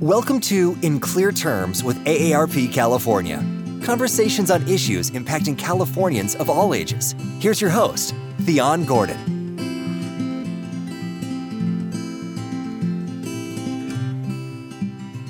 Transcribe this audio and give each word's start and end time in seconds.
Welcome 0.00 0.38
to 0.42 0.78
In 0.82 1.00
Clear 1.00 1.32
Terms 1.32 1.82
with 1.82 1.96
AARP 2.04 2.72
California. 2.72 3.38
Conversations 3.82 4.48
on 4.48 4.62
issues 4.68 5.10
impacting 5.10 5.58
Californians 5.58 6.36
of 6.36 6.48
all 6.48 6.72
ages. 6.72 7.16
Here's 7.40 7.60
your 7.60 7.70
host, 7.70 8.14
Thyonne 8.42 8.84
Gordon. 8.84 9.18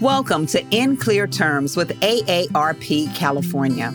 Welcome 0.03 0.45
to 0.49 0.63
In 0.71 0.99
Clear 0.99 1.27
Terms 1.27 1.75
with 1.75 1.99
AARP 2.01 3.17
California. 3.17 3.95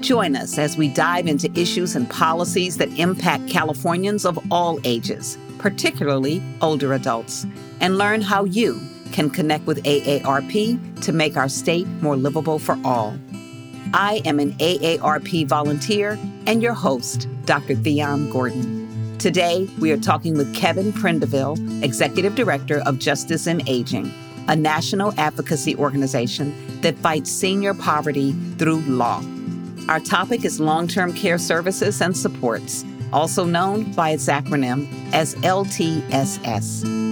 Join 0.00 0.36
us 0.36 0.58
as 0.58 0.76
we 0.76 0.88
dive 0.88 1.28
into 1.28 1.50
issues 1.58 1.96
and 1.96 2.06
policies 2.10 2.76
that 2.76 2.90
impact 2.98 3.48
Californians 3.48 4.26
of 4.26 4.38
all 4.52 4.80
ages, 4.84 5.38
particularly 5.56 6.42
older 6.60 6.92
adults, 6.92 7.46
and 7.80 7.96
learn 7.96 8.20
how 8.20 8.44
you 8.44 8.78
can 9.12 9.30
connect 9.30 9.66
with 9.66 9.82
AARP 9.84 11.02
to 11.02 11.12
make 11.12 11.36
our 11.36 11.48
state 11.48 11.86
more 12.00 12.16
livable 12.16 12.58
for 12.58 12.78
all. 12.84 13.16
I 13.92 14.22
am 14.24 14.38
an 14.38 14.52
AARP 14.58 15.46
volunteer 15.46 16.18
and 16.46 16.62
your 16.62 16.74
host, 16.74 17.28
Dr. 17.44 17.74
Thyonne 17.74 18.30
Gordon. 18.30 19.16
Today, 19.18 19.68
we 19.78 19.90
are 19.92 19.98
talking 19.98 20.36
with 20.36 20.54
Kevin 20.54 20.92
Prindiville, 20.92 21.82
Executive 21.82 22.34
Director 22.34 22.80
of 22.86 22.98
Justice 22.98 23.46
in 23.46 23.66
Aging, 23.68 24.12
a 24.48 24.56
national 24.56 25.12
advocacy 25.18 25.76
organization 25.76 26.80
that 26.80 26.96
fights 26.98 27.30
senior 27.30 27.74
poverty 27.74 28.32
through 28.58 28.80
law. 28.82 29.22
Our 29.88 30.00
topic 30.00 30.44
is 30.44 30.60
long 30.60 30.86
term 30.88 31.12
care 31.12 31.38
services 31.38 32.00
and 32.00 32.16
supports, 32.16 32.84
also 33.12 33.44
known 33.44 33.92
by 33.92 34.10
its 34.10 34.26
acronym 34.26 34.88
as 35.12 35.34
LTSS. 35.36 37.09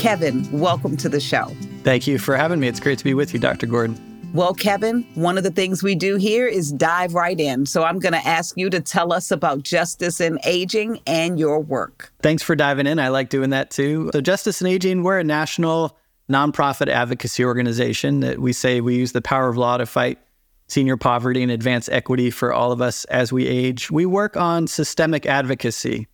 Kevin, 0.00 0.50
welcome 0.50 0.96
to 0.96 1.10
the 1.10 1.20
show. 1.20 1.44
Thank 1.84 2.06
you 2.06 2.18
for 2.18 2.34
having 2.34 2.58
me. 2.58 2.68
It's 2.68 2.80
great 2.80 2.96
to 2.96 3.04
be 3.04 3.12
with 3.12 3.34
you, 3.34 3.38
Dr. 3.38 3.66
Gordon. 3.66 4.00
Well, 4.32 4.54
Kevin, 4.54 5.02
one 5.14 5.36
of 5.36 5.44
the 5.44 5.50
things 5.50 5.82
we 5.82 5.94
do 5.94 6.16
here 6.16 6.46
is 6.46 6.72
dive 6.72 7.12
right 7.12 7.38
in. 7.38 7.66
So 7.66 7.82
I'm 7.82 7.98
going 7.98 8.14
to 8.14 8.26
ask 8.26 8.56
you 8.56 8.70
to 8.70 8.80
tell 8.80 9.12
us 9.12 9.30
about 9.30 9.62
Justice 9.62 10.18
in 10.18 10.38
Aging 10.44 11.00
and 11.06 11.38
your 11.38 11.60
work. 11.60 12.14
Thanks 12.22 12.42
for 12.42 12.56
diving 12.56 12.86
in. 12.86 12.98
I 12.98 13.08
like 13.08 13.28
doing 13.28 13.50
that 13.50 13.70
too. 13.70 14.08
So, 14.14 14.22
Justice 14.22 14.62
in 14.62 14.68
Aging, 14.68 15.02
we're 15.02 15.18
a 15.18 15.24
national 15.24 15.98
nonprofit 16.30 16.88
advocacy 16.88 17.44
organization 17.44 18.20
that 18.20 18.38
we 18.38 18.54
say 18.54 18.80
we 18.80 18.96
use 18.96 19.12
the 19.12 19.20
power 19.20 19.50
of 19.50 19.58
law 19.58 19.76
to 19.76 19.84
fight 19.84 20.18
senior 20.66 20.96
poverty 20.96 21.42
and 21.42 21.52
advance 21.52 21.90
equity 21.90 22.30
for 22.30 22.54
all 22.54 22.72
of 22.72 22.80
us 22.80 23.04
as 23.06 23.34
we 23.34 23.46
age. 23.46 23.90
We 23.90 24.06
work 24.06 24.34
on 24.34 24.66
systemic 24.66 25.26
advocacy. 25.26 26.06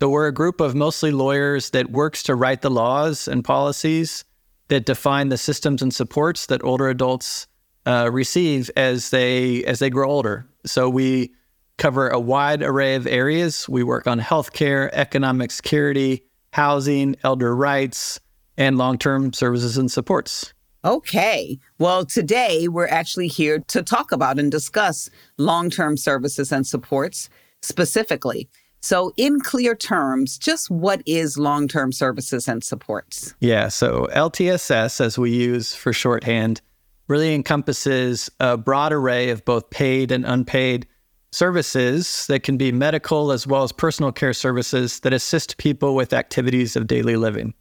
So 0.00 0.08
we're 0.08 0.28
a 0.28 0.32
group 0.32 0.62
of 0.62 0.74
mostly 0.74 1.12
lawyers 1.12 1.70
that 1.70 1.90
works 1.90 2.22
to 2.22 2.34
write 2.34 2.62
the 2.62 2.70
laws 2.70 3.28
and 3.28 3.44
policies 3.44 4.24
that 4.68 4.86
define 4.86 5.28
the 5.28 5.36
systems 5.36 5.82
and 5.82 5.92
supports 5.92 6.46
that 6.46 6.64
older 6.64 6.88
adults 6.88 7.46
uh, 7.84 8.08
receive 8.10 8.70
as 8.76 9.10
they 9.10 9.62
as 9.64 9.78
they 9.78 9.90
grow 9.90 10.10
older. 10.10 10.46
So 10.64 10.88
we 10.88 11.34
cover 11.76 12.08
a 12.08 12.18
wide 12.18 12.62
array 12.62 12.94
of 12.94 13.06
areas. 13.06 13.68
We 13.68 13.82
work 13.82 14.06
on 14.06 14.20
healthcare, 14.20 14.88
economic 14.94 15.50
security, 15.50 16.24
housing, 16.54 17.16
elder 17.22 17.54
rights, 17.54 18.20
and 18.56 18.78
long-term 18.78 19.34
services 19.34 19.76
and 19.76 19.92
supports. 19.92 20.54
Okay. 20.82 21.58
Well, 21.78 22.06
today 22.06 22.68
we're 22.68 22.88
actually 22.88 23.28
here 23.28 23.58
to 23.68 23.82
talk 23.82 24.12
about 24.12 24.38
and 24.38 24.50
discuss 24.50 25.10
long 25.36 25.68
term 25.68 25.98
services 25.98 26.52
and 26.52 26.66
supports 26.66 27.28
specifically. 27.60 28.48
So, 28.82 29.12
in 29.18 29.40
clear 29.40 29.74
terms, 29.74 30.38
just 30.38 30.70
what 30.70 31.02
is 31.04 31.36
long 31.36 31.68
term 31.68 31.92
services 31.92 32.48
and 32.48 32.64
supports? 32.64 33.34
Yeah, 33.40 33.68
so 33.68 34.08
LTSS, 34.12 35.00
as 35.00 35.18
we 35.18 35.30
use 35.30 35.74
for 35.74 35.92
shorthand, 35.92 36.62
really 37.06 37.34
encompasses 37.34 38.30
a 38.40 38.56
broad 38.56 38.92
array 38.92 39.30
of 39.30 39.44
both 39.44 39.68
paid 39.70 40.10
and 40.10 40.24
unpaid 40.24 40.86
services 41.32 42.26
that 42.28 42.42
can 42.42 42.56
be 42.56 42.72
medical 42.72 43.32
as 43.32 43.46
well 43.46 43.62
as 43.62 43.72
personal 43.72 44.12
care 44.12 44.32
services 44.32 45.00
that 45.00 45.12
assist 45.12 45.58
people 45.58 45.94
with 45.94 46.12
activities 46.12 46.74
of 46.74 46.86
daily 46.86 47.16
living. 47.16 47.52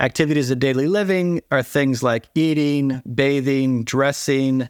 Activities 0.00 0.50
of 0.50 0.58
daily 0.58 0.88
living 0.88 1.40
are 1.50 1.62
things 1.62 2.02
like 2.02 2.26
eating, 2.34 3.00
bathing, 3.14 3.84
dressing, 3.84 4.68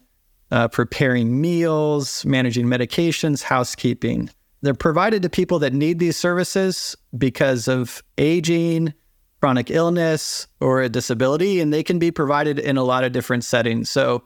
uh, 0.50 0.68
preparing 0.68 1.40
meals, 1.40 2.24
managing 2.24 2.66
medications, 2.66 3.42
housekeeping. 3.42 4.30
They're 4.64 4.72
provided 4.72 5.20
to 5.22 5.28
people 5.28 5.58
that 5.58 5.74
need 5.74 5.98
these 5.98 6.16
services 6.16 6.96
because 7.18 7.68
of 7.68 8.02
aging, 8.16 8.94
chronic 9.38 9.70
illness, 9.70 10.46
or 10.58 10.80
a 10.80 10.88
disability, 10.88 11.60
and 11.60 11.70
they 11.70 11.82
can 11.82 11.98
be 11.98 12.10
provided 12.10 12.58
in 12.58 12.78
a 12.78 12.82
lot 12.82 13.04
of 13.04 13.12
different 13.12 13.44
settings. 13.44 13.90
So, 13.90 14.24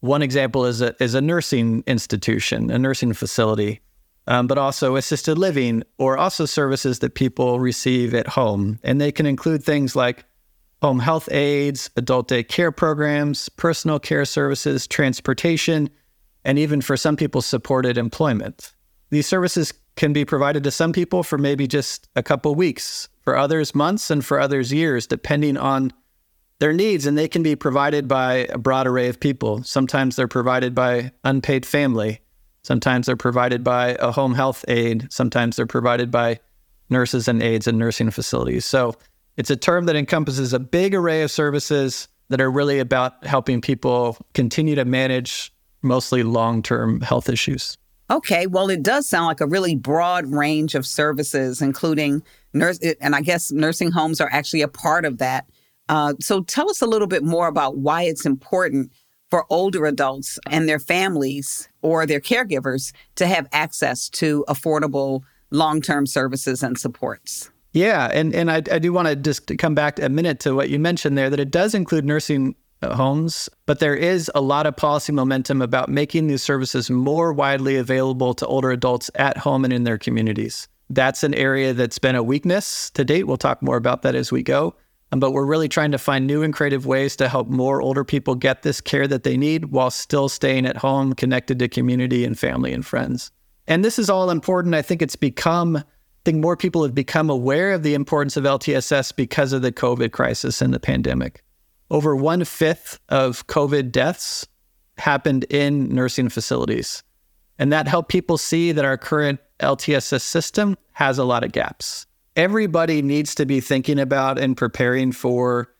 one 0.00 0.20
example 0.20 0.66
is 0.66 0.82
a, 0.82 0.94
is 1.02 1.14
a 1.14 1.22
nursing 1.22 1.82
institution, 1.86 2.70
a 2.70 2.78
nursing 2.78 3.14
facility, 3.14 3.80
um, 4.26 4.46
but 4.46 4.58
also 4.58 4.96
assisted 4.96 5.38
living, 5.38 5.82
or 5.96 6.18
also 6.18 6.44
services 6.44 6.98
that 6.98 7.14
people 7.14 7.58
receive 7.58 8.14
at 8.14 8.26
home. 8.26 8.78
And 8.82 9.00
they 9.00 9.10
can 9.10 9.24
include 9.24 9.64
things 9.64 9.96
like 9.96 10.26
home 10.82 10.98
health 10.98 11.32
aides, 11.32 11.88
adult 11.96 12.28
day 12.28 12.42
care 12.42 12.70
programs, 12.70 13.48
personal 13.48 13.98
care 13.98 14.26
services, 14.26 14.86
transportation, 14.86 15.88
and 16.44 16.58
even 16.58 16.82
for 16.82 16.98
some 16.98 17.16
people, 17.16 17.40
supported 17.40 17.96
employment. 17.96 18.74
These 19.10 19.26
services 19.26 19.74
can 19.96 20.12
be 20.12 20.24
provided 20.24 20.64
to 20.64 20.70
some 20.70 20.92
people 20.92 21.22
for 21.22 21.36
maybe 21.36 21.66
just 21.66 22.08
a 22.16 22.22
couple 22.22 22.54
weeks, 22.54 23.08
for 23.22 23.36
others 23.36 23.74
months, 23.74 24.10
and 24.10 24.24
for 24.24 24.40
others 24.40 24.72
years, 24.72 25.06
depending 25.06 25.56
on 25.56 25.92
their 26.60 26.72
needs. 26.72 27.06
And 27.06 27.18
they 27.18 27.28
can 27.28 27.42
be 27.42 27.56
provided 27.56 28.08
by 28.08 28.46
a 28.50 28.58
broad 28.58 28.86
array 28.86 29.08
of 29.08 29.20
people. 29.20 29.62
Sometimes 29.62 30.16
they're 30.16 30.28
provided 30.28 30.74
by 30.74 31.12
unpaid 31.24 31.66
family. 31.66 32.20
Sometimes 32.62 33.06
they're 33.06 33.16
provided 33.16 33.64
by 33.64 33.96
a 34.00 34.12
home 34.12 34.34
health 34.34 34.64
aide. 34.68 35.12
Sometimes 35.12 35.56
they're 35.56 35.66
provided 35.66 36.10
by 36.10 36.38
nurses 36.88 37.28
and 37.28 37.42
aides 37.42 37.66
in 37.66 37.78
nursing 37.78 38.10
facilities. 38.10 38.64
So 38.66 38.94
it's 39.36 39.50
a 39.50 39.56
term 39.56 39.86
that 39.86 39.96
encompasses 39.96 40.52
a 40.52 40.58
big 40.58 40.94
array 40.94 41.22
of 41.22 41.30
services 41.30 42.08
that 42.28 42.40
are 42.40 42.50
really 42.50 42.78
about 42.78 43.26
helping 43.26 43.60
people 43.60 44.16
continue 44.34 44.74
to 44.74 44.84
manage 44.84 45.52
mostly 45.82 46.22
long 46.22 46.62
term 46.62 47.00
health 47.00 47.28
issues. 47.28 47.78
Okay, 48.10 48.48
well, 48.48 48.68
it 48.70 48.82
does 48.82 49.08
sound 49.08 49.26
like 49.26 49.40
a 49.40 49.46
really 49.46 49.76
broad 49.76 50.26
range 50.26 50.74
of 50.74 50.84
services, 50.84 51.62
including 51.62 52.22
nurse, 52.52 52.80
and 53.00 53.14
I 53.14 53.20
guess 53.20 53.52
nursing 53.52 53.92
homes 53.92 54.20
are 54.20 54.28
actually 54.32 54.62
a 54.62 54.68
part 54.68 55.04
of 55.04 55.18
that. 55.18 55.46
Uh, 55.88 56.14
so, 56.20 56.42
tell 56.42 56.68
us 56.68 56.82
a 56.82 56.86
little 56.86 57.06
bit 57.06 57.22
more 57.22 57.46
about 57.46 57.78
why 57.78 58.02
it's 58.02 58.26
important 58.26 58.92
for 59.30 59.46
older 59.48 59.86
adults 59.86 60.38
and 60.50 60.68
their 60.68 60.80
families 60.80 61.68
or 61.82 62.04
their 62.04 62.20
caregivers 62.20 62.92
to 63.14 63.28
have 63.28 63.46
access 63.52 64.08
to 64.08 64.44
affordable 64.48 65.22
long-term 65.52 66.06
services 66.06 66.62
and 66.64 66.78
supports. 66.78 67.50
Yeah, 67.72 68.10
and 68.12 68.34
and 68.34 68.50
I, 68.50 68.56
I 68.56 68.80
do 68.80 68.92
want 68.92 69.06
to 69.06 69.14
just 69.14 69.56
come 69.58 69.76
back 69.76 70.00
a 70.00 70.08
minute 70.08 70.40
to 70.40 70.54
what 70.54 70.70
you 70.70 70.80
mentioned 70.80 71.16
there 71.16 71.30
that 71.30 71.38
it 71.38 71.52
does 71.52 71.74
include 71.74 72.04
nursing 72.04 72.56
homes, 72.82 73.48
but 73.66 73.78
there 73.78 73.94
is 73.94 74.30
a 74.34 74.40
lot 74.40 74.66
of 74.66 74.76
policy 74.76 75.12
momentum 75.12 75.60
about 75.60 75.88
making 75.88 76.26
these 76.26 76.42
services 76.42 76.90
more 76.90 77.32
widely 77.32 77.76
available 77.76 78.34
to 78.34 78.46
older 78.46 78.70
adults 78.70 79.10
at 79.16 79.36
home 79.36 79.64
and 79.64 79.72
in 79.72 79.84
their 79.84 79.98
communities. 79.98 80.68
That's 80.88 81.22
an 81.22 81.34
area 81.34 81.72
that's 81.72 81.98
been 81.98 82.16
a 82.16 82.22
weakness 82.22 82.90
to 82.90 83.04
date. 83.04 83.26
We'll 83.26 83.36
talk 83.36 83.62
more 83.62 83.76
about 83.76 84.02
that 84.02 84.14
as 84.14 84.32
we 84.32 84.42
go. 84.42 84.74
Um, 85.12 85.20
but 85.20 85.32
we're 85.32 85.46
really 85.46 85.68
trying 85.68 85.92
to 85.92 85.98
find 85.98 86.26
new 86.26 86.42
and 86.42 86.54
creative 86.54 86.86
ways 86.86 87.16
to 87.16 87.28
help 87.28 87.48
more 87.48 87.82
older 87.82 88.04
people 88.04 88.34
get 88.34 88.62
this 88.62 88.80
care 88.80 89.08
that 89.08 89.24
they 89.24 89.36
need 89.36 89.66
while 89.66 89.90
still 89.90 90.28
staying 90.28 90.66
at 90.66 90.76
home, 90.76 91.14
connected 91.14 91.58
to 91.58 91.68
community 91.68 92.24
and 92.24 92.38
family 92.38 92.72
and 92.72 92.86
friends. 92.86 93.30
And 93.66 93.84
this 93.84 93.98
is 93.98 94.08
all 94.08 94.30
important. 94.30 94.74
I 94.74 94.82
think 94.82 95.02
it's 95.02 95.16
become, 95.16 95.76
I 95.76 95.84
think 96.24 96.38
more 96.38 96.56
people 96.56 96.82
have 96.82 96.94
become 96.94 97.28
aware 97.28 97.72
of 97.72 97.82
the 97.82 97.94
importance 97.94 98.36
of 98.36 98.44
LTSS 98.44 99.14
because 99.14 99.52
of 99.52 99.62
the 99.62 99.72
COVID 99.72 100.12
crisis 100.12 100.62
and 100.62 100.72
the 100.72 100.80
pandemic 100.80 101.42
over 101.90 102.14
one 102.14 102.44
fifth 102.44 102.98
of 103.08 103.46
COVID 103.46 103.92
deaths 103.92 104.46
happened 104.98 105.44
in 105.44 105.88
nursing 105.94 106.28
facilities. 106.28 107.02
And 107.58 107.72
that 107.72 107.88
helped 107.88 108.10
people 108.10 108.38
see 108.38 108.72
that 108.72 108.84
our 108.84 108.96
current 108.96 109.40
LTSS 109.60 110.22
system 110.22 110.76
has 110.92 111.18
a 111.18 111.24
lot 111.24 111.44
of 111.44 111.52
gaps. 111.52 112.06
Everybody 112.36 113.02
needs 113.02 113.34
to 113.34 113.44
be 113.44 113.60
thinking 113.60 113.98
about 113.98 114.38
and 114.38 114.56
preparing 114.56 115.12
for 115.12 115.74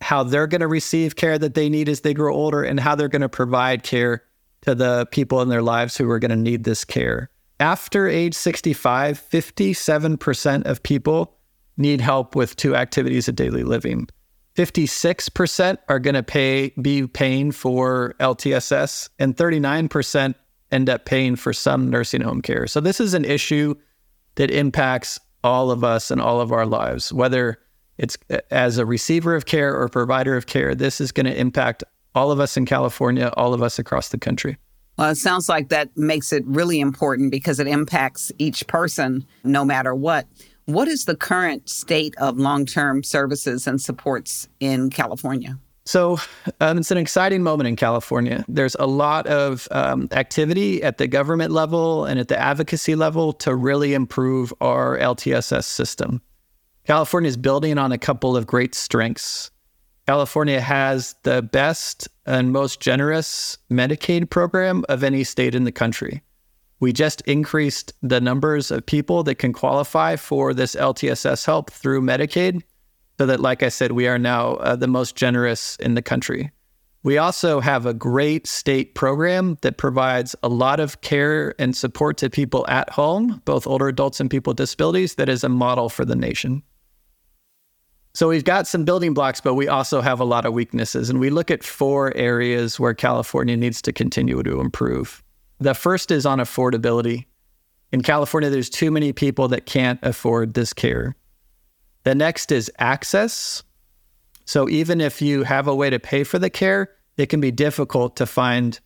how 0.00 0.22
they're 0.22 0.46
going 0.46 0.60
to 0.60 0.66
receive 0.66 1.16
care 1.16 1.38
that 1.38 1.54
they 1.54 1.68
need 1.68 1.88
as 1.88 2.02
they 2.02 2.12
grow 2.12 2.34
older 2.34 2.62
and 2.62 2.78
how 2.78 2.94
they're 2.94 3.08
going 3.08 3.22
to 3.22 3.28
provide 3.28 3.82
care 3.82 4.22
to 4.62 4.74
the 4.74 5.06
people 5.10 5.40
in 5.40 5.48
their 5.48 5.62
lives 5.62 5.96
who 5.96 6.10
are 6.10 6.18
going 6.18 6.30
to 6.30 6.36
need 6.36 6.64
this 6.64 6.84
care. 6.84 7.30
After 7.60 8.06
age 8.06 8.34
65, 8.34 9.22
57% 9.30 10.66
of 10.66 10.82
people 10.82 11.38
need 11.78 12.00
help 12.00 12.34
with 12.36 12.56
two 12.56 12.76
activities 12.76 13.28
of 13.28 13.36
daily 13.36 13.62
living. 13.62 14.08
56% 14.56 15.78
are 15.88 15.98
going 15.98 16.14
to 16.14 16.22
pay 16.22 16.72
be 16.80 17.06
paying 17.06 17.52
for 17.52 18.14
LTSS 18.18 19.10
and 19.18 19.36
39% 19.36 20.34
end 20.72 20.88
up 20.88 21.04
paying 21.04 21.36
for 21.36 21.52
some 21.52 21.90
nursing 21.90 22.22
home 22.22 22.40
care. 22.40 22.66
So 22.66 22.80
this 22.80 22.98
is 22.98 23.14
an 23.14 23.24
issue 23.24 23.74
that 24.36 24.50
impacts 24.50 25.20
all 25.44 25.70
of 25.70 25.84
us 25.84 26.10
and 26.10 26.20
all 26.20 26.40
of 26.40 26.52
our 26.52 26.66
lives, 26.66 27.12
whether 27.12 27.58
it's 27.98 28.16
as 28.50 28.78
a 28.78 28.86
receiver 28.86 29.36
of 29.36 29.46
care 29.46 29.74
or 29.74 29.88
provider 29.88 30.36
of 30.36 30.46
care. 30.46 30.74
This 30.74 31.00
is 31.00 31.12
going 31.12 31.26
to 31.26 31.38
impact 31.38 31.84
all 32.14 32.32
of 32.32 32.40
us 32.40 32.56
in 32.56 32.64
California, 32.64 33.32
all 33.36 33.54
of 33.54 33.62
us 33.62 33.78
across 33.78 34.08
the 34.08 34.18
country. 34.18 34.56
Well, 34.98 35.10
it 35.10 35.16
sounds 35.16 35.48
like 35.48 35.68
that 35.68 35.94
makes 35.96 36.32
it 36.32 36.42
really 36.46 36.80
important 36.80 37.30
because 37.30 37.60
it 37.60 37.66
impacts 37.66 38.32
each 38.38 38.66
person 38.66 39.26
no 39.44 39.64
matter 39.64 39.94
what. 39.94 40.26
What 40.66 40.88
is 40.88 41.04
the 41.04 41.14
current 41.14 41.68
state 41.68 42.16
of 42.18 42.38
long 42.38 42.66
term 42.66 43.04
services 43.04 43.68
and 43.68 43.80
supports 43.80 44.48
in 44.58 44.90
California? 44.90 45.58
So 45.84 46.18
um, 46.60 46.78
it's 46.78 46.90
an 46.90 46.98
exciting 46.98 47.44
moment 47.44 47.68
in 47.68 47.76
California. 47.76 48.44
There's 48.48 48.74
a 48.80 48.86
lot 48.86 49.28
of 49.28 49.68
um, 49.70 50.08
activity 50.10 50.82
at 50.82 50.98
the 50.98 51.06
government 51.06 51.52
level 51.52 52.04
and 52.04 52.18
at 52.18 52.26
the 52.26 52.36
advocacy 52.36 52.96
level 52.96 53.32
to 53.34 53.54
really 53.54 53.94
improve 53.94 54.52
our 54.60 54.98
LTSS 54.98 55.62
system. 55.62 56.20
California 56.84 57.28
is 57.28 57.36
building 57.36 57.78
on 57.78 57.92
a 57.92 57.98
couple 57.98 58.36
of 58.36 58.48
great 58.48 58.74
strengths. 58.74 59.52
California 60.08 60.60
has 60.60 61.14
the 61.22 61.42
best 61.42 62.08
and 62.26 62.52
most 62.52 62.80
generous 62.80 63.58
Medicaid 63.70 64.30
program 64.30 64.84
of 64.88 65.04
any 65.04 65.22
state 65.22 65.54
in 65.54 65.62
the 65.62 65.72
country. 65.72 66.22
We 66.80 66.92
just 66.92 67.22
increased 67.22 67.92
the 68.02 68.20
numbers 68.20 68.70
of 68.70 68.84
people 68.84 69.22
that 69.24 69.36
can 69.36 69.52
qualify 69.52 70.16
for 70.16 70.52
this 70.52 70.74
LTSS 70.74 71.46
help 71.46 71.70
through 71.70 72.02
Medicaid 72.02 72.62
so 73.18 73.26
that, 73.26 73.40
like 73.40 73.62
I 73.62 73.70
said, 73.70 73.92
we 73.92 74.06
are 74.06 74.18
now 74.18 74.56
uh, 74.56 74.76
the 74.76 74.86
most 74.86 75.16
generous 75.16 75.76
in 75.76 75.94
the 75.94 76.02
country. 76.02 76.50
We 77.02 77.18
also 77.18 77.60
have 77.60 77.86
a 77.86 77.94
great 77.94 78.46
state 78.46 78.94
program 78.94 79.58
that 79.62 79.78
provides 79.78 80.34
a 80.42 80.48
lot 80.48 80.80
of 80.80 81.00
care 81.02 81.54
and 81.58 81.76
support 81.76 82.16
to 82.18 82.28
people 82.28 82.66
at 82.68 82.90
home, 82.90 83.40
both 83.44 83.66
older 83.66 83.88
adults 83.88 84.18
and 84.18 84.28
people 84.28 84.50
with 84.50 84.58
disabilities, 84.58 85.14
that 85.14 85.28
is 85.28 85.44
a 85.44 85.48
model 85.48 85.88
for 85.88 86.04
the 86.04 86.16
nation. 86.16 86.62
So 88.12 88.28
we've 88.28 88.44
got 88.44 88.66
some 88.66 88.84
building 88.84 89.14
blocks, 89.14 89.40
but 89.40 89.54
we 89.54 89.68
also 89.68 90.00
have 90.00 90.20
a 90.20 90.24
lot 90.24 90.46
of 90.46 90.52
weaknesses. 90.52 91.08
And 91.08 91.20
we 91.20 91.30
look 91.30 91.50
at 91.50 91.62
four 91.62 92.16
areas 92.16 92.80
where 92.80 92.94
California 92.94 93.56
needs 93.56 93.80
to 93.82 93.92
continue 93.92 94.42
to 94.42 94.60
improve. 94.60 95.22
The 95.58 95.74
first 95.74 96.10
is 96.10 96.26
on 96.26 96.38
affordability. 96.38 97.26
In 97.92 98.02
California, 98.02 98.50
there's 98.50 98.70
too 98.70 98.90
many 98.90 99.12
people 99.12 99.48
that 99.48 99.66
can't 99.66 99.98
afford 100.02 100.54
this 100.54 100.72
care. 100.72 101.16
The 102.04 102.14
next 102.14 102.52
is 102.52 102.70
access. 102.78 103.62
So 104.44 104.68
even 104.68 105.00
if 105.00 105.22
you 105.22 105.42
have 105.42 105.66
a 105.66 105.74
way 105.74 105.90
to 105.90 105.98
pay 105.98 106.24
for 106.24 106.38
the 106.38 106.50
care, 106.50 106.90
it 107.16 107.26
can 107.26 107.40
be 107.40 107.50
difficult 107.50 108.16
to 108.16 108.26
find 108.26 108.78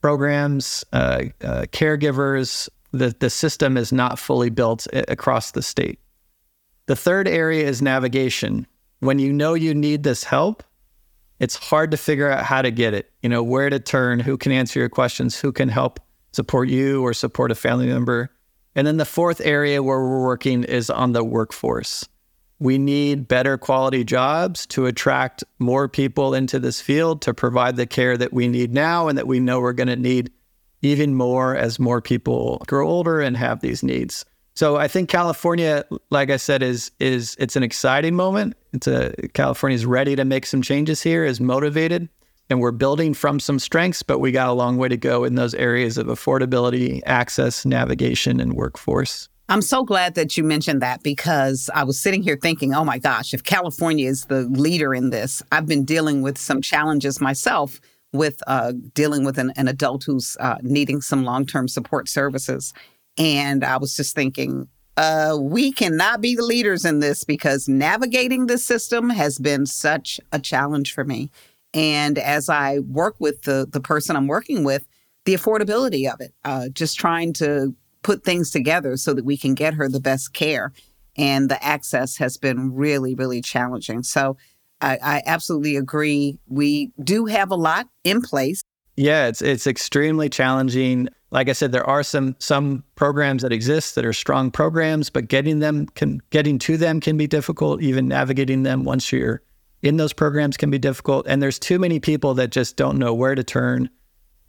programs, 0.00 0.84
uh, 0.92 1.24
uh, 1.42 1.62
caregivers. 1.72 2.68
The, 2.92 3.14
the 3.18 3.30
system 3.30 3.76
is 3.76 3.92
not 3.92 4.18
fully 4.18 4.50
built 4.50 4.86
across 4.92 5.52
the 5.52 5.62
state. 5.62 5.98
The 6.86 6.96
third 6.96 7.26
area 7.26 7.66
is 7.66 7.82
navigation. 7.82 8.66
When 9.00 9.18
you 9.18 9.32
know 9.32 9.54
you 9.54 9.74
need 9.74 10.02
this 10.02 10.24
help, 10.24 10.62
it's 11.38 11.56
hard 11.56 11.90
to 11.90 11.96
figure 11.96 12.30
out 12.30 12.44
how 12.44 12.62
to 12.62 12.70
get 12.70 12.94
it, 12.94 13.12
you 13.22 13.28
know, 13.28 13.42
where 13.42 13.70
to 13.70 13.78
turn, 13.78 14.20
who 14.20 14.36
can 14.36 14.52
answer 14.52 14.78
your 14.80 14.88
questions, 14.88 15.38
who 15.38 15.52
can 15.52 15.68
help 15.68 16.00
support 16.38 16.68
you 16.68 17.02
or 17.02 17.12
support 17.12 17.50
a 17.50 17.56
family 17.56 17.88
member. 17.88 18.30
And 18.76 18.86
then 18.86 18.96
the 18.96 19.04
fourth 19.04 19.40
area 19.40 19.82
where 19.82 19.98
we're 19.98 20.24
working 20.24 20.62
is 20.62 20.88
on 20.88 21.10
the 21.10 21.24
workforce. 21.24 22.08
We 22.60 22.78
need 22.78 23.26
better 23.26 23.58
quality 23.58 24.04
jobs 24.04 24.64
to 24.68 24.86
attract 24.86 25.42
more 25.58 25.88
people 25.88 26.34
into 26.34 26.60
this 26.60 26.80
field 26.80 27.22
to 27.22 27.34
provide 27.34 27.74
the 27.74 27.86
care 27.86 28.16
that 28.16 28.32
we 28.32 28.46
need 28.46 28.72
now 28.72 29.08
and 29.08 29.18
that 29.18 29.26
we 29.26 29.40
know 29.40 29.58
we're 29.58 29.72
going 29.72 29.88
to 29.88 29.96
need 29.96 30.30
even 30.80 31.16
more 31.16 31.56
as 31.56 31.80
more 31.80 32.00
people 32.00 32.62
grow 32.68 32.88
older 32.88 33.20
and 33.20 33.36
have 33.36 33.58
these 33.58 33.82
needs. 33.82 34.24
So 34.54 34.76
I 34.76 34.86
think 34.86 35.08
California, 35.08 35.84
like 36.10 36.30
I 36.30 36.36
said, 36.36 36.62
is 36.62 36.92
is 37.00 37.36
it's 37.40 37.56
an 37.56 37.64
exciting 37.64 38.14
moment. 38.14 38.54
It's 38.72 38.86
a 38.86 39.12
California's 39.34 39.86
ready 39.86 40.14
to 40.14 40.24
make 40.24 40.46
some 40.46 40.62
changes 40.62 41.02
here, 41.02 41.24
is 41.24 41.40
motivated, 41.40 42.08
and 42.50 42.60
we're 42.60 42.72
building 42.72 43.14
from 43.14 43.40
some 43.40 43.58
strengths, 43.58 44.02
but 44.02 44.18
we 44.18 44.32
got 44.32 44.48
a 44.48 44.52
long 44.52 44.76
way 44.76 44.88
to 44.88 44.96
go 44.96 45.24
in 45.24 45.34
those 45.34 45.54
areas 45.54 45.98
of 45.98 46.06
affordability, 46.06 47.02
access, 47.06 47.64
navigation, 47.64 48.40
and 48.40 48.54
workforce. 48.54 49.28
I'm 49.50 49.62
so 49.62 49.82
glad 49.82 50.14
that 50.14 50.36
you 50.36 50.44
mentioned 50.44 50.82
that 50.82 51.02
because 51.02 51.70
I 51.74 51.84
was 51.84 51.98
sitting 51.98 52.22
here 52.22 52.38
thinking, 52.40 52.74
oh 52.74 52.84
my 52.84 52.98
gosh, 52.98 53.32
if 53.32 53.44
California 53.44 54.08
is 54.08 54.26
the 54.26 54.42
leader 54.42 54.94
in 54.94 55.08
this, 55.08 55.42
I've 55.50 55.66
been 55.66 55.84
dealing 55.84 56.20
with 56.20 56.36
some 56.36 56.60
challenges 56.60 57.20
myself 57.20 57.80
with 58.12 58.42
uh, 58.46 58.72
dealing 58.94 59.24
with 59.24 59.38
an, 59.38 59.52
an 59.56 59.68
adult 59.68 60.04
who's 60.04 60.36
uh, 60.40 60.56
needing 60.62 61.00
some 61.00 61.24
long 61.24 61.46
term 61.46 61.66
support 61.66 62.08
services. 62.08 62.74
And 63.16 63.64
I 63.64 63.78
was 63.78 63.96
just 63.96 64.14
thinking, 64.14 64.68
uh, 64.98 65.36
we 65.40 65.72
cannot 65.72 66.20
be 66.20 66.34
the 66.34 66.42
leaders 66.42 66.84
in 66.84 67.00
this 67.00 67.24
because 67.24 67.68
navigating 67.68 68.46
this 68.46 68.64
system 68.64 69.10
has 69.10 69.38
been 69.38 69.64
such 69.64 70.20
a 70.32 70.38
challenge 70.38 70.92
for 70.92 71.04
me. 71.04 71.30
And 71.74 72.18
as 72.18 72.48
I 72.48 72.78
work 72.80 73.16
with 73.18 73.42
the, 73.42 73.66
the 73.70 73.80
person 73.80 74.16
I'm 74.16 74.26
working 74.26 74.64
with, 74.64 74.86
the 75.24 75.34
affordability 75.34 76.10
of 76.10 76.20
it, 76.20 76.32
uh, 76.44 76.68
just 76.68 76.98
trying 76.98 77.32
to 77.34 77.74
put 78.02 78.24
things 78.24 78.50
together 78.50 78.96
so 78.96 79.12
that 79.12 79.24
we 79.24 79.36
can 79.36 79.54
get 79.54 79.74
her 79.74 79.88
the 79.88 80.00
best 80.00 80.32
care. 80.32 80.72
And 81.16 81.50
the 81.50 81.62
access 81.62 82.16
has 82.16 82.36
been 82.36 82.74
really, 82.74 83.14
really 83.14 83.42
challenging. 83.42 84.02
So 84.02 84.36
I, 84.80 84.98
I 85.02 85.22
absolutely 85.26 85.76
agree. 85.76 86.38
We 86.46 86.92
do 87.02 87.26
have 87.26 87.50
a 87.50 87.56
lot 87.56 87.88
in 88.04 88.22
place. 88.22 88.62
Yeah, 88.96 89.26
it's 89.26 89.42
it's 89.42 89.66
extremely 89.66 90.28
challenging. 90.28 91.08
Like 91.30 91.48
I 91.48 91.52
said, 91.52 91.70
there 91.70 91.88
are 91.88 92.02
some 92.02 92.34
some 92.40 92.82
programs 92.96 93.42
that 93.42 93.52
exist 93.52 93.94
that 93.94 94.04
are 94.04 94.12
strong 94.12 94.50
programs, 94.50 95.08
but 95.08 95.28
getting 95.28 95.60
them 95.60 95.86
can 95.86 96.20
getting 96.30 96.58
to 96.60 96.76
them 96.76 97.00
can 97.00 97.16
be 97.16 97.28
difficult. 97.28 97.80
Even 97.80 98.08
navigating 98.08 98.64
them 98.64 98.84
once 98.84 99.12
you're 99.12 99.40
in 99.82 99.96
those 99.96 100.12
programs 100.12 100.56
can 100.56 100.70
be 100.70 100.78
difficult. 100.78 101.26
And 101.28 101.42
there's 101.42 101.58
too 101.58 101.78
many 101.78 102.00
people 102.00 102.34
that 102.34 102.50
just 102.50 102.76
don't 102.76 102.98
know 102.98 103.14
where 103.14 103.34
to 103.34 103.44
turn, 103.44 103.90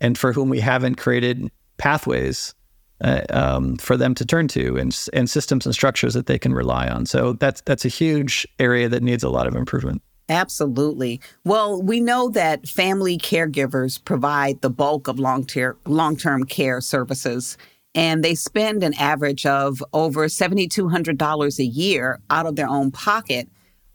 and 0.02 0.18
for 0.18 0.34
whom 0.34 0.50
we 0.50 0.60
haven't 0.60 0.96
created 0.96 1.52
pathways 1.78 2.54
uh, 3.02 3.22
um, 3.30 3.78
for 3.78 3.96
them 3.96 4.14
to 4.16 4.26
turn 4.26 4.48
to 4.50 4.78
and, 4.78 4.98
and 5.14 5.30
systems 5.30 5.66
and 5.66 5.74
structures 5.74 6.14
that 6.14 6.26
they 6.26 6.40
can 6.40 6.54
rely 6.54 6.88
on. 6.88 7.06
So 7.06 7.34
that's 7.34 7.62
that's 7.62 7.86
a 7.86 7.90
huge 7.90 8.48
area 8.60 8.90
that 8.90 9.04
needs 9.04 9.24
a 9.24 9.30
lot 9.30 9.48
of 9.48 9.56
improvement. 9.56 10.02
Absolutely. 10.28 11.20
Well, 11.44 11.82
we 11.82 12.00
know 12.00 12.30
that 12.30 12.68
family 12.68 13.18
caregivers 13.18 14.04
provide 14.04 14.62
the 14.62 14.70
bulk 14.70 15.08
of 15.08 15.18
long-term 15.18 15.78
long-term 15.86 16.44
care 16.46 16.82
services 16.82 17.58
and 17.96 18.24
they 18.24 18.36
spend 18.36 18.84
an 18.84 18.94
average 18.96 19.46
of 19.48 19.84
over 19.94 20.28
$7200 20.28 21.60
a 21.60 21.66
year 21.66 22.20
out 22.30 22.46
of 22.46 22.56
their 22.56 22.70
own 22.70 22.92
pocket 22.92 23.50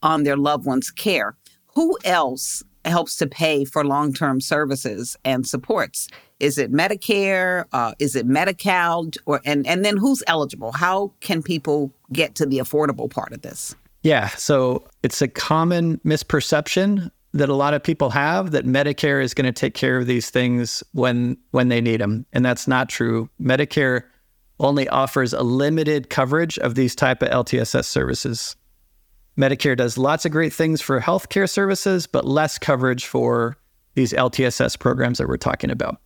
on 0.04 0.22
their 0.22 0.36
loved 0.36 0.66
one's 0.66 0.92
care. 0.92 1.36
Who 1.74 1.98
else 2.04 2.62
helps 2.84 3.16
to 3.16 3.26
pay 3.26 3.64
for 3.64 3.84
long-term 3.84 4.40
services 4.40 5.16
and 5.24 5.46
supports? 5.46 6.08
Is 6.38 6.58
it 6.58 6.70
Medicare? 6.70 7.64
Uh, 7.72 7.94
is 7.98 8.14
it 8.14 8.26
Medi-Cal? 8.26 9.10
Or 9.26 9.40
and 9.44 9.66
and 9.66 9.84
then 9.84 9.96
who's 9.96 10.22
eligible? 10.26 10.72
How 10.72 11.12
can 11.20 11.42
people 11.42 11.92
get 12.12 12.34
to 12.36 12.46
the 12.46 12.58
affordable 12.58 13.10
part 13.10 13.32
of 13.32 13.42
this? 13.42 13.74
Yeah, 14.02 14.28
so 14.28 14.86
it's 15.02 15.22
a 15.22 15.28
common 15.28 15.98
misperception 16.04 17.10
that 17.32 17.48
a 17.48 17.54
lot 17.54 17.74
of 17.74 17.82
people 17.82 18.10
have 18.10 18.52
that 18.52 18.66
Medicare 18.66 19.22
is 19.22 19.34
going 19.34 19.46
to 19.46 19.52
take 19.52 19.74
care 19.74 19.96
of 19.96 20.06
these 20.06 20.30
things 20.30 20.84
when 20.92 21.36
when 21.50 21.68
they 21.68 21.80
need 21.80 22.00
them, 22.00 22.26
and 22.32 22.44
that's 22.44 22.68
not 22.68 22.88
true. 22.88 23.28
Medicare 23.40 24.02
only 24.60 24.88
offers 24.88 25.32
a 25.32 25.42
limited 25.42 26.10
coverage 26.10 26.58
of 26.58 26.74
these 26.74 26.94
type 26.94 27.22
of 27.22 27.28
LTSS 27.30 27.86
services. 27.86 28.54
Medicare 29.38 29.76
does 29.76 29.98
lots 29.98 30.24
of 30.24 30.32
great 30.32 30.52
things 30.52 30.80
for 30.80 31.00
healthcare 31.00 31.48
services, 31.48 32.06
but 32.06 32.24
less 32.24 32.58
coverage 32.58 33.06
for 33.06 33.56
these 33.94 34.12
LTSS 34.12 34.78
programs 34.78 35.18
that 35.18 35.28
we're 35.28 35.36
talking 35.36 35.70
about. 35.70 36.00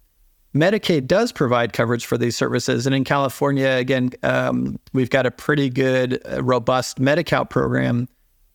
Medicaid 0.55 1.07
does 1.07 1.31
provide 1.31 1.73
coverage 1.73 2.07
for 2.07 2.17
these 2.17 2.37
services. 2.37 2.87
And 2.87 2.95
in 2.95 3.05
California, 3.05 3.69
again, 3.69 4.11
um, 4.23 4.79
we've 4.95 5.11
got 5.11 5.27
a 5.27 5.31
pretty 5.31 5.69
good, 5.69 6.21
uh, 6.27 6.43
robust 6.43 6.99
Medi 6.99 7.23
Cal 7.23 7.45
program 7.45 8.09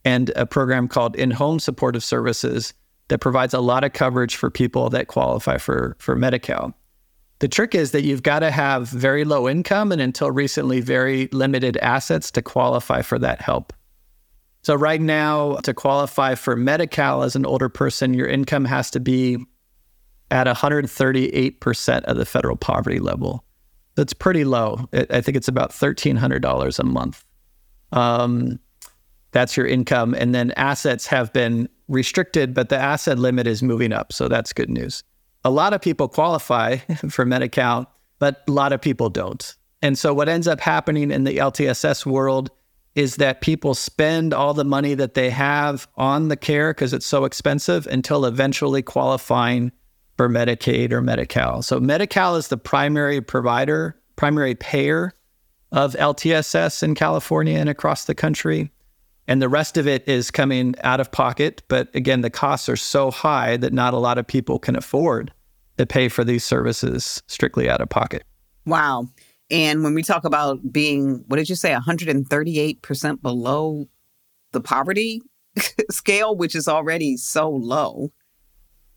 and 0.03 0.31
a 0.35 0.45
program 0.45 0.87
called 0.87 1.15
In 1.15 1.29
Home 1.31 1.59
Supportive 1.59 2.03
Services 2.03 2.73
that 3.09 3.19
provides 3.19 3.53
a 3.53 3.59
lot 3.59 3.83
of 3.83 3.93
coverage 3.93 4.35
for 4.35 4.49
people 4.49 4.89
that 4.89 5.07
qualify 5.07 5.57
for, 5.57 5.95
for 5.99 6.15
Medi 6.15 6.39
Cal. 6.39 6.75
The 7.39 7.47
trick 7.47 7.75
is 7.75 7.91
that 7.91 8.03
you've 8.03 8.23
got 8.23 8.39
to 8.39 8.51
have 8.51 8.87
very 8.89 9.23
low 9.23 9.47
income 9.47 9.91
and 9.91 10.01
until 10.01 10.31
recently, 10.31 10.81
very 10.81 11.27
limited 11.31 11.77
assets 11.77 12.31
to 12.31 12.41
qualify 12.41 13.01
for 13.01 13.19
that 13.19 13.41
help. 13.41 13.73
So, 14.63 14.75
right 14.75 15.01
now, 15.01 15.55
to 15.57 15.73
qualify 15.73 16.35
for 16.35 16.55
Medi 16.55 16.87
Cal 16.87 17.23
as 17.23 17.35
an 17.35 17.45
older 17.45 17.69
person, 17.69 18.13
your 18.13 18.27
income 18.27 18.63
has 18.65 18.89
to 18.91 18.99
be 18.99 19.37
at 20.31 20.47
138% 20.47 22.03
of 22.05 22.17
the 22.17 22.25
federal 22.25 22.55
poverty 22.55 22.99
level. 22.99 23.43
That's 23.95 24.13
pretty 24.13 24.45
low. 24.45 24.89
I 24.93 25.21
think 25.21 25.37
it's 25.37 25.49
about 25.49 25.71
$1,300 25.71 26.79
a 26.79 26.83
month. 26.83 27.23
Um, 27.91 28.59
that's 29.31 29.57
your 29.57 29.67
income. 29.67 30.15
And 30.15 30.33
then 30.33 30.51
assets 30.51 31.05
have 31.07 31.31
been 31.33 31.67
restricted, 31.87 32.53
but 32.53 32.69
the 32.69 32.77
asset 32.77 33.19
limit 33.19 33.45
is 33.45 33.61
moving 33.61 33.91
up. 33.91 34.13
So 34.13 34.27
that's 34.27 34.53
good 34.53 34.69
news. 34.69 35.03
A 35.43 35.51
lot 35.51 35.73
of 35.73 35.81
people 35.81 36.07
qualify 36.07 36.77
for 37.09 37.25
Medi 37.25 37.49
Cal, 37.49 37.91
but 38.17 38.43
a 38.47 38.51
lot 38.51 38.71
of 38.71 38.81
people 38.81 39.09
don't. 39.09 39.55
And 39.81 39.99
so 39.99 40.13
what 40.13 40.29
ends 40.29 40.47
up 40.47 40.61
happening 40.61 41.11
in 41.11 41.25
the 41.25 41.37
LTSS 41.37 42.05
world 42.05 42.49
is 42.95 43.15
that 43.15 43.41
people 43.41 43.73
spend 43.73 44.33
all 44.33 44.53
the 44.53 44.63
money 44.63 44.93
that 44.93 45.15
they 45.15 45.29
have 45.29 45.87
on 45.95 46.27
the 46.27 46.37
care 46.37 46.73
because 46.73 46.93
it's 46.93 47.05
so 47.05 47.25
expensive 47.25 47.87
until 47.87 48.25
eventually 48.25 48.81
qualifying 48.81 49.71
for 50.17 50.29
Medicaid 50.29 50.91
or 50.91 51.01
Medi 51.01 51.25
Cal. 51.25 51.61
So 51.63 51.79
Medi 51.79 52.05
Cal 52.05 52.35
is 52.35 52.49
the 52.49 52.57
primary 52.57 53.19
provider, 53.19 53.99
primary 54.15 54.53
payer 54.55 55.13
of 55.71 55.93
LTSS 55.93 56.83
in 56.83 56.93
California 56.93 57.57
and 57.57 57.67
across 57.67 58.05
the 58.05 58.13
country. 58.13 58.71
And 59.27 59.41
the 59.41 59.49
rest 59.49 59.77
of 59.77 59.87
it 59.87 60.07
is 60.07 60.29
coming 60.29 60.75
out 60.83 60.99
of 60.99 61.11
pocket. 61.11 61.63
But 61.67 61.89
again, 61.95 62.21
the 62.21 62.29
costs 62.29 62.69
are 62.69 62.75
so 62.75 63.09
high 63.09 63.57
that 63.57 63.73
not 63.73 63.93
a 63.93 63.97
lot 63.97 64.19
of 64.19 64.27
people 64.27 64.59
can 64.59 64.75
afford 64.75 65.33
to 65.77 65.85
pay 65.87 66.09
for 66.09 66.23
these 66.23 66.43
services 66.43 67.23
strictly 67.27 67.69
out 67.69 67.81
of 67.81 67.89
pocket. 67.89 68.23
Wow. 68.65 69.07
And 69.53 69.83
when 69.83 69.93
we 69.93 70.01
talk 70.01 70.25
about 70.25 70.73
being, 70.73 71.23
what 71.27 71.37
did 71.37 71.47
you 71.47 71.55
say, 71.55 71.71
138% 71.73 73.21
below 73.21 73.85
the 74.51 74.59
poverty 74.59 75.21
scale, 75.91 76.35
which 76.35 76.55
is 76.55 76.67
already 76.67 77.17
so 77.17 77.51
low 77.51 78.11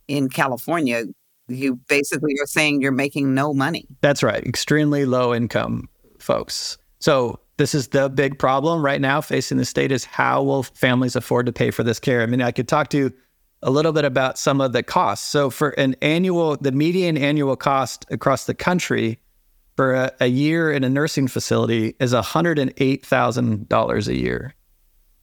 in 0.09 0.31
California, 0.31 1.05
you 1.47 1.77
basically 1.89 2.33
are 2.41 2.47
saying 2.47 2.81
you're 2.81 2.91
making 2.91 3.35
no 3.35 3.53
money. 3.53 3.87
That's 4.01 4.23
right. 4.23 4.43
Extremely 4.47 5.05
low 5.05 5.35
income 5.35 5.91
folks. 6.19 6.79
So 7.01 7.39
this 7.59 7.75
is 7.75 7.89
the 7.89 8.09
big 8.09 8.39
problem 8.39 8.83
right 8.83 9.01
now 9.01 9.21
facing 9.21 9.59
the 9.59 9.67
state 9.67 9.93
is 9.93 10.07
how 10.07 10.43
will 10.43 10.63
families 10.63 11.17
afford 11.17 11.45
to 11.47 11.53
pay 11.53 11.71
for 11.71 11.83
this 11.83 12.01
care? 12.01 12.23
I 12.23 12.27
mean, 12.27 12.41
I 12.41 12.51
could 12.51 12.67
talk 12.67 12.89
to 12.89 12.97
you 12.97 13.13
a 13.63 13.71
little 13.71 13.93
bit 13.93 14.07
about 14.07 14.39
some 14.39 14.63
of 14.63 14.73
the 14.73 14.83
costs. 14.83 15.29
So 15.29 15.51
for 15.51 15.71
an 15.71 15.97
annual, 16.01 16.57
the 16.57 16.73
median 16.73 17.19
annual 17.19 17.57
cost 17.57 18.07
across 18.11 18.47
the 18.47 18.55
country 18.55 19.19
for 19.77 19.95
a, 19.95 20.13
a 20.21 20.27
year 20.27 20.73
in 20.73 20.83
a 20.85 20.89
nursing 20.89 21.29
facility 21.29 21.95
is 22.01 22.13
$108,000 22.13 24.09
a 24.09 24.17
year. 24.17 24.55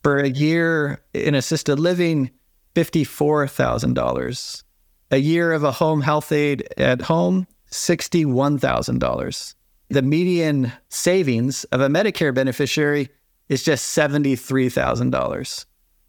For 0.03 0.19
a 0.19 0.29
year 0.29 1.01
in 1.13 1.33
assisted 1.35 1.79
living, 1.79 2.29
$54,000. 2.75 4.63
A 5.11 5.17
year 5.17 5.51
of 5.51 5.63
a 5.63 5.71
home 5.71 6.01
health 6.01 6.31
aide 6.31 6.67
at 6.77 7.01
home, 7.01 7.47
$61,000. 7.71 9.55
The 9.89 10.01
median 10.01 10.71
savings 10.89 11.65
of 11.65 11.81
a 11.81 11.87
Medicare 11.87 12.33
beneficiary 12.33 13.09
is 13.49 13.63
just 13.63 13.95
$73,000. 13.97 15.65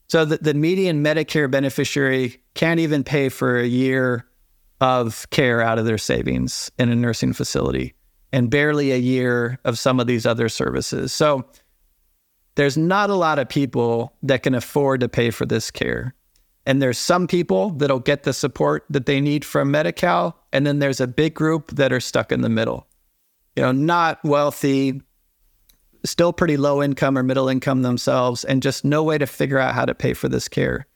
So 0.09 0.25
the, 0.25 0.37
the 0.39 0.55
median 0.55 1.03
Medicare 1.03 1.51
beneficiary 1.51 2.41
can't 2.55 2.81
even 2.81 3.05
pay 3.05 3.29
for 3.29 3.59
a 3.59 3.67
year 3.67 4.27
of 4.81 5.29
care 5.31 5.61
out 5.61 5.79
of 5.79 5.87
their 5.87 5.99
savings 5.99 6.71
in 6.79 6.91
a 6.91 6.95
nursing 6.95 7.33
facility 7.33 7.95
and 8.35 8.51
barely 8.51 8.91
a 8.91 8.97
year 8.97 9.61
of 9.65 9.79
some 9.79 10.01
of 10.01 10.09
these 10.09 10.27
other 10.27 10.49
services. 10.49 11.13
So 11.13 11.45
there's 12.57 12.77
not 12.77 13.09
a 13.09 13.15
lot 13.15 13.39
of 13.39 13.49
people 13.49 14.13
that 14.25 14.43
can 14.43 14.57
afford 14.57 14.99
to 15.03 15.09
pay 15.09 15.31
for 15.31 15.47
this 15.47 15.71
care. 15.71 16.17
And 16.67 16.83
there's 16.83 16.99
some 16.99 17.29
people 17.29 17.71
that'll 17.71 18.01
get 18.01 18.25
the 18.25 18.33
support 18.33 18.87
that 18.91 19.07
they 19.07 19.21
need 19.21 19.45
from 19.45 19.71
Medi-Cal, 19.71 20.37
and 20.53 20.67
then 20.67 20.81
there's 20.81 21.01
a 21.01 21.07
big 21.07 21.35
group 21.35 21.71
that 21.77 21.93
are 21.93 22.01
stuck 22.01 22.33
in 22.33 22.41
the 22.41 22.49
middle. 22.49 22.89
You 23.55 23.63
know, 23.63 23.71
not 23.71 24.19
wealthy, 24.25 25.01
still 26.05 26.33
pretty 26.33 26.57
low 26.57 26.83
income 26.83 27.17
or 27.17 27.23
middle 27.23 27.49
income 27.49 27.83
themselves, 27.83 28.43
and 28.43 28.65
just 28.65 28.85
no 28.85 29.05
way 29.05 29.17
to 29.17 29.29
figure 29.29 29.61
out 29.61 29.77
how 29.77 29.85
to 29.85 29.95
pay 29.95 30.13
for 30.13 30.29
this 30.29 30.49
care. 30.49 30.89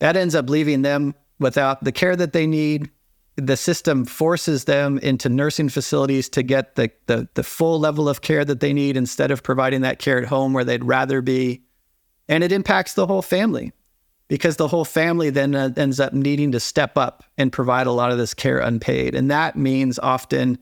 That 0.00 0.16
ends 0.16 0.34
up 0.34 0.50
leaving 0.50 0.82
them 0.82 1.14
without 1.38 1.84
the 1.84 1.92
care 1.92 2.16
that 2.16 2.32
they 2.32 2.48
need, 2.48 2.90
the 3.36 3.56
system 3.56 4.04
forces 4.04 4.64
them 4.64 4.98
into 4.98 5.28
nursing 5.28 5.68
facilities 5.68 6.28
to 6.30 6.42
get 6.42 6.74
the, 6.74 6.90
the, 7.06 7.28
the 7.34 7.42
full 7.42 7.80
level 7.80 8.08
of 8.08 8.20
care 8.20 8.44
that 8.44 8.60
they 8.60 8.72
need 8.72 8.96
instead 8.96 9.30
of 9.30 9.42
providing 9.42 9.80
that 9.82 9.98
care 9.98 10.18
at 10.18 10.28
home 10.28 10.52
where 10.52 10.64
they'd 10.64 10.84
rather 10.84 11.22
be. 11.22 11.62
And 12.28 12.44
it 12.44 12.52
impacts 12.52 12.94
the 12.94 13.06
whole 13.06 13.22
family 13.22 13.72
because 14.28 14.56
the 14.56 14.68
whole 14.68 14.84
family 14.84 15.30
then 15.30 15.54
uh, 15.54 15.70
ends 15.76 15.98
up 15.98 16.12
needing 16.12 16.52
to 16.52 16.60
step 16.60 16.98
up 16.98 17.24
and 17.38 17.52
provide 17.52 17.86
a 17.86 17.92
lot 17.92 18.12
of 18.12 18.18
this 18.18 18.34
care 18.34 18.58
unpaid. 18.58 19.14
And 19.14 19.30
that 19.30 19.56
means 19.56 19.98
often 19.98 20.58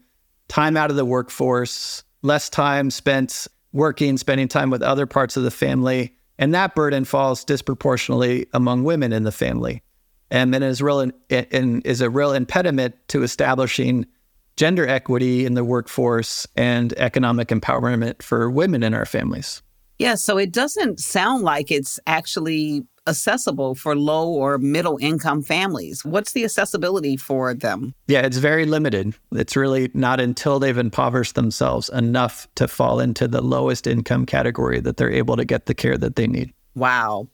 time 0.48 0.76
out 0.76 0.90
of 0.90 0.96
the 0.96 1.04
workforce, 1.04 2.04
less 2.22 2.48
time 2.48 2.90
spent 2.90 3.48
working, 3.72 4.16
spending 4.16 4.48
time 4.48 4.70
with 4.70 4.82
other 4.82 5.06
parts 5.06 5.36
of 5.36 5.42
the 5.42 5.50
family. 5.50 6.16
And 6.38 6.54
that 6.54 6.74
burden 6.74 7.04
falls 7.04 7.44
disproportionately 7.44 8.46
among 8.52 8.84
women 8.84 9.12
in 9.12 9.24
the 9.24 9.32
family 9.32 9.82
and 10.30 10.54
then 10.54 10.62
is 10.62 10.80
real 10.82 11.00
in, 11.00 11.12
in, 11.28 11.80
is 11.82 12.00
a 12.00 12.10
real 12.10 12.32
impediment 12.32 12.94
to 13.08 13.22
establishing 13.22 14.06
gender 14.56 14.86
equity 14.86 15.46
in 15.46 15.54
the 15.54 15.64
workforce 15.64 16.46
and 16.56 16.92
economic 16.94 17.48
empowerment 17.48 18.22
for 18.22 18.50
women 18.50 18.82
in 18.82 18.94
our 18.94 19.06
families. 19.06 19.62
Yeah, 19.98 20.14
so 20.14 20.38
it 20.38 20.52
doesn't 20.52 20.98
sound 20.98 21.44
like 21.44 21.70
it's 21.70 22.00
actually 22.06 22.82
accessible 23.06 23.74
for 23.74 23.96
low 23.96 24.28
or 24.28 24.58
middle 24.58 24.98
income 25.00 25.42
families. 25.42 26.04
What's 26.04 26.32
the 26.32 26.44
accessibility 26.44 27.16
for 27.16 27.54
them? 27.54 27.94
Yeah, 28.06 28.20
it's 28.20 28.38
very 28.38 28.64
limited. 28.66 29.14
It's 29.32 29.56
really 29.56 29.90
not 29.94 30.20
until 30.20 30.58
they've 30.58 30.76
impoverished 30.76 31.34
themselves 31.34 31.88
enough 31.90 32.48
to 32.54 32.68
fall 32.68 33.00
into 33.00 33.28
the 33.28 33.42
lowest 33.42 33.86
income 33.86 34.26
category 34.26 34.80
that 34.80 34.96
they're 34.96 35.12
able 35.12 35.36
to 35.36 35.44
get 35.44 35.66
the 35.66 35.74
care 35.74 35.98
that 35.98 36.16
they 36.16 36.26
need. 36.26 36.52
Wow. 36.74 37.28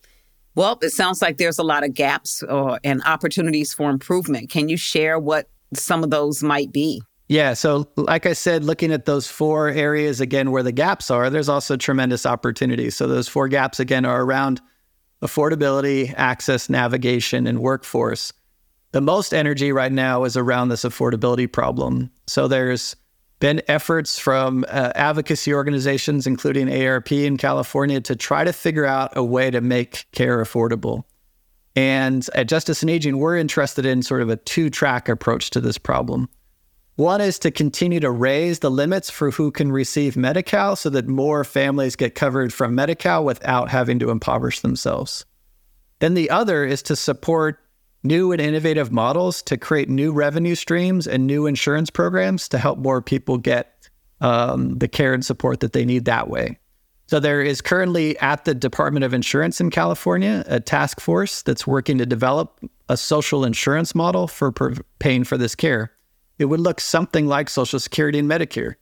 Well, 0.57 0.79
it 0.83 0.91
sounds 0.91 1.21
like 1.23 1.37
there's 1.37 1.59
a 1.59 1.63
lot 1.63 1.85
of 1.85 1.93
gaps 1.93 2.43
uh, 2.43 2.79
and 2.83 3.03
opportunities 3.05 3.75
for 3.75 3.91
improvement. 3.91 4.51
Can 4.51 4.71
you 4.71 4.79
share 4.79 5.19
what 5.19 5.51
some 5.75 6.03
of 6.03 6.11
those 6.11 6.43
might 6.43 6.73
be? 6.73 7.03
Yeah. 7.29 7.55
So, 7.55 7.89
like 7.97 8.25
I 8.25 8.33
said, 8.33 8.65
looking 8.65 8.91
at 8.91 9.05
those 9.05 9.27
four 9.27 9.69
areas 9.69 10.21
again 10.21 10.51
where 10.51 10.63
the 10.63 10.73
gaps 10.73 11.11
are, 11.11 11.29
there's 11.29 11.49
also 11.49 11.77
tremendous 11.77 12.25
opportunities. 12.25 12.97
So, 12.97 13.07
those 13.07 13.29
four 13.29 13.49
gaps 13.49 13.81
again 13.81 14.05
are 14.05 14.23
around 14.23 14.61
affordability, 15.23 16.15
access, 16.17 16.71
navigation, 16.71 17.47
and 17.47 17.59
workforce. 17.59 18.33
The 18.93 19.01
most 19.01 19.35
energy 19.35 19.73
right 19.73 19.93
now 19.93 20.25
is 20.25 20.37
around 20.37 20.69
this 20.69 20.85
affordability 20.85 21.53
problem. 21.53 22.11
So, 22.29 22.49
there's 22.49 22.97
been 23.39 23.63
efforts 23.69 24.19
from 24.19 24.65
uh, 24.69 24.93
advocacy 24.95 25.53
organizations, 25.53 26.27
including 26.27 26.73
ARP 26.73 27.13
in 27.13 27.37
California, 27.37 28.01
to 28.01 28.17
try 28.17 28.45
to 28.45 28.53
figure 28.53 28.87
out 28.87 29.17
a 29.17 29.25
way 29.25 29.51
to 29.51 29.61
make 29.61 30.07
care 30.13 30.43
affordable. 30.43 31.05
And 31.75 32.27
at 32.35 32.49
Justice 32.49 32.83
in 32.83 32.89
Aging, 32.89 33.19
we're 33.19 33.37
interested 33.37 33.85
in 33.85 34.03
sort 34.03 34.23
of 34.23 34.31
a 34.31 34.37
two 34.37 34.71
track 34.71 35.09
approach 35.09 35.51
to 35.51 35.61
this 35.61 35.77
problem. 35.77 36.29
One 36.97 37.21
is 37.21 37.39
to 37.41 37.51
continue 37.51 38.01
to 38.01 38.11
raise 38.11 38.61
the 38.61 38.71
limits 38.71 39.11
for 39.11 39.31
who 39.31 39.51
can 39.51 39.71
receive 39.71 40.17
Medi 40.17 40.43
Cal 40.43 40.77
so 40.77 40.89
that 40.89 41.07
more 41.07 41.45
families 41.45 41.95
get 41.95 42.15
covered 42.15 42.55
from 42.55 42.75
Medi 42.75 42.95
Cal 42.95 43.23
without 43.23 43.69
having 43.69 43.99
to 43.99 44.09
impoverish 44.09 44.61
themselves. 44.61 45.27
Then 45.99 46.15
the 46.15 46.31
other 46.31 46.65
is 46.65 46.83
to 46.85 46.97
support 46.97 47.59
new 48.07 48.33
and 48.33 48.41
innovative 48.41 48.93
models 48.93 49.43
to 49.43 49.57
create 49.57 49.89
new 49.89 50.13
revenue 50.13 50.55
streams 50.55 51.07
and 51.07 51.27
new 51.27 51.47
insurance 51.47 51.91
programs 51.91 52.49
to 52.49 52.59
help 52.59 52.79
more 52.79 53.03
people 53.03 53.39
get 53.39 53.89
um, 54.21 54.79
the 54.79 54.89
care 54.89 55.13
and 55.13 55.25
support 55.25 55.61
that 55.61 55.73
they 55.73 55.85
need 55.85 56.05
that 56.05 56.29
way. 56.29 56.59
So, 57.09 57.21
there 57.21 57.41
is 57.41 57.61
currently 57.61 58.19
at 58.19 58.45
the 58.45 58.55
Department 58.55 59.05
of 59.05 59.15
Insurance 59.15 59.61
in 59.61 59.71
California 59.71 60.45
a 60.49 60.59
task 60.59 61.01
force 61.01 61.43
that's 61.43 61.67
working 61.67 61.99
to 61.99 62.07
develop 62.07 62.59
a 62.89 62.97
social 62.97 63.45
insurance 63.45 63.95
model 63.95 64.27
for 64.27 64.53
paying 64.99 65.23
for 65.23 65.39
this 65.39 65.55
care. 65.55 65.93
It 66.39 66.47
would 66.47 66.61
look 66.61 66.81
something 66.81 67.27
like 67.27 67.49
Social 67.49 67.79
Security 67.79 68.19
and 68.19 68.29
Medicare. 68.29 68.75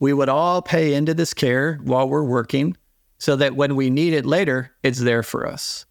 We 0.00 0.12
would 0.12 0.28
all 0.28 0.60
pay 0.60 0.94
into 0.94 1.14
this 1.14 1.34
care 1.34 1.76
while 1.84 2.08
we're 2.08 2.24
working 2.24 2.76
so 3.18 3.36
that 3.36 3.56
when 3.56 3.76
we 3.76 3.90
need 3.90 4.12
it 4.12 4.26
later, 4.26 4.72
it's 4.82 5.00
there 5.00 5.22
for 5.22 5.46
us. 5.46 5.86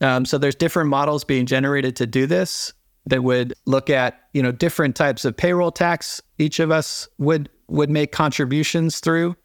Um, 0.00 0.24
so 0.24 0.38
there's 0.38 0.54
different 0.54 0.88
models 0.88 1.24
being 1.24 1.46
generated 1.46 1.96
to 1.96 2.06
do 2.06 2.26
this 2.26 2.72
that 3.06 3.22
would 3.22 3.54
look 3.66 3.90
at 3.90 4.20
you 4.32 4.42
know 4.42 4.52
different 4.52 4.96
types 4.96 5.24
of 5.24 5.36
payroll 5.36 5.72
tax 5.72 6.20
each 6.38 6.60
of 6.60 6.70
us 6.70 7.08
would 7.18 7.48
would 7.68 7.90
make 7.90 8.12
contributions 8.12 9.00
through, 9.00 9.36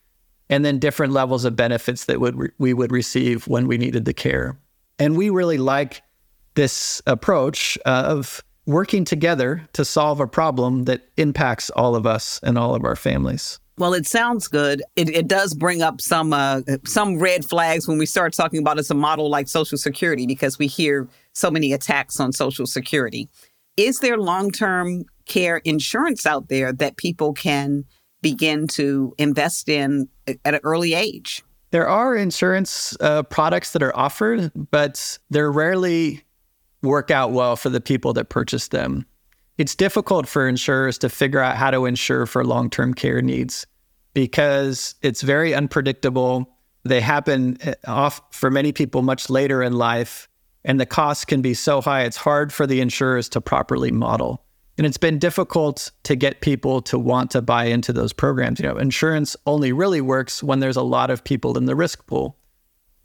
and 0.49 0.65
then 0.65 0.79
different 0.79 1.13
levels 1.13 1.45
of 1.45 1.55
benefits 1.55 2.05
that 2.05 2.19
would 2.19 2.35
re- 2.37 2.51
we 2.57 2.73
would 2.73 2.91
receive 2.91 3.47
when 3.47 3.67
we 3.67 3.77
needed 3.77 4.05
the 4.05 4.13
care. 4.13 4.57
And 4.97 5.17
we 5.17 5.29
really 5.29 5.57
like 5.57 6.01
this 6.55 7.01
approach 7.05 7.77
of 7.85 8.43
working 8.65 9.05
together 9.05 9.67
to 9.73 9.85
solve 9.85 10.19
a 10.19 10.27
problem 10.27 10.83
that 10.83 11.09
impacts 11.17 11.69
all 11.71 11.95
of 11.95 12.07
us 12.07 12.39
and 12.43 12.57
all 12.57 12.73
of 12.73 12.83
our 12.83 12.95
families. 12.95 13.59
Well, 13.77 13.93
it 13.93 14.07
sounds 14.07 14.47
good. 14.47 14.81
It, 14.95 15.09
it 15.09 15.27
does 15.27 15.53
bring 15.53 15.81
up 15.81 15.99
some 15.99 16.31
uh, 16.31 16.61
some 16.85 17.19
red 17.19 17.43
flags 17.43 17.87
when 17.87 17.97
we 17.97 18.05
start 18.05 18.33
talking 18.33 18.59
about 18.59 18.79
it's 18.79 18.89
a 18.89 18.95
model 18.95 19.29
like 19.29 19.49
Social 19.49 19.77
Security 19.77 20.25
because 20.25 20.57
we 20.57 20.67
hear 20.67 21.09
so 21.33 21.51
many 21.51 21.73
attacks 21.73 22.19
on 22.19 22.31
Social 22.31 22.65
Security. 22.65 23.27
Is 23.75 23.99
there 23.99 24.17
long 24.17 24.51
term 24.51 25.03
care 25.25 25.57
insurance 25.57 26.25
out 26.25 26.47
there 26.47 26.71
that 26.71 26.95
people 26.95 27.33
can 27.33 27.83
begin 28.21 28.67
to 28.67 29.13
invest 29.17 29.67
in 29.67 30.07
at 30.27 30.37
an 30.45 30.59
early 30.63 30.93
age? 30.93 31.43
There 31.71 31.87
are 31.87 32.15
insurance 32.15 32.95
uh, 33.01 33.23
products 33.23 33.73
that 33.73 33.83
are 33.83 33.95
offered, 33.95 34.51
but 34.71 35.19
they're 35.29 35.51
rarely 35.51 36.23
work 36.81 37.11
out 37.11 37.31
well 37.31 37.57
for 37.57 37.69
the 37.69 37.81
people 37.81 38.13
that 38.13 38.29
purchase 38.29 38.69
them 38.69 39.05
it's 39.57 39.75
difficult 39.75 40.27
for 40.27 40.47
insurers 40.47 40.97
to 40.99 41.09
figure 41.09 41.39
out 41.39 41.55
how 41.55 41.71
to 41.71 41.85
insure 41.85 42.25
for 42.25 42.43
long 42.43 42.69
term 42.69 42.93
care 42.93 43.21
needs 43.21 43.65
because 44.13 44.95
it's 45.01 45.21
very 45.21 45.53
unpredictable. 45.53 46.57
they 46.83 47.01
happen 47.01 47.57
uh, 47.65 47.73
off 47.87 48.21
for 48.31 48.49
many 48.51 48.71
people 48.71 49.01
much 49.01 49.29
later 49.29 49.61
in 49.63 49.73
life, 49.73 50.27
and 50.63 50.79
the 50.79 50.85
costs 50.85 51.25
can 51.25 51.41
be 51.41 51.53
so 51.53 51.81
high, 51.81 52.03
it's 52.03 52.17
hard 52.17 52.51
for 52.51 52.65
the 52.65 52.81
insurers 52.81 53.29
to 53.29 53.41
properly 53.41 53.91
model. 53.91 54.43
And 54.77 54.85
it's 54.85 54.97
been 54.97 55.19
difficult 55.19 55.91
to 56.03 56.15
get 56.15 56.41
people 56.41 56.81
to 56.83 56.99
want 56.99 57.31
to 57.31 57.41
buy 57.41 57.65
into 57.65 57.93
those 57.93 58.11
programs. 58.11 58.59
You 58.59 58.67
know, 58.67 58.77
insurance 58.77 59.37
only 59.45 59.71
really 59.71 60.01
works 60.01 60.43
when 60.43 60.59
there's 60.59 60.75
a 60.75 60.81
lot 60.81 61.09
of 61.09 61.23
people 61.23 61.57
in 61.57 61.65
the 61.65 61.75
risk 61.75 62.05
pool. 62.07 62.37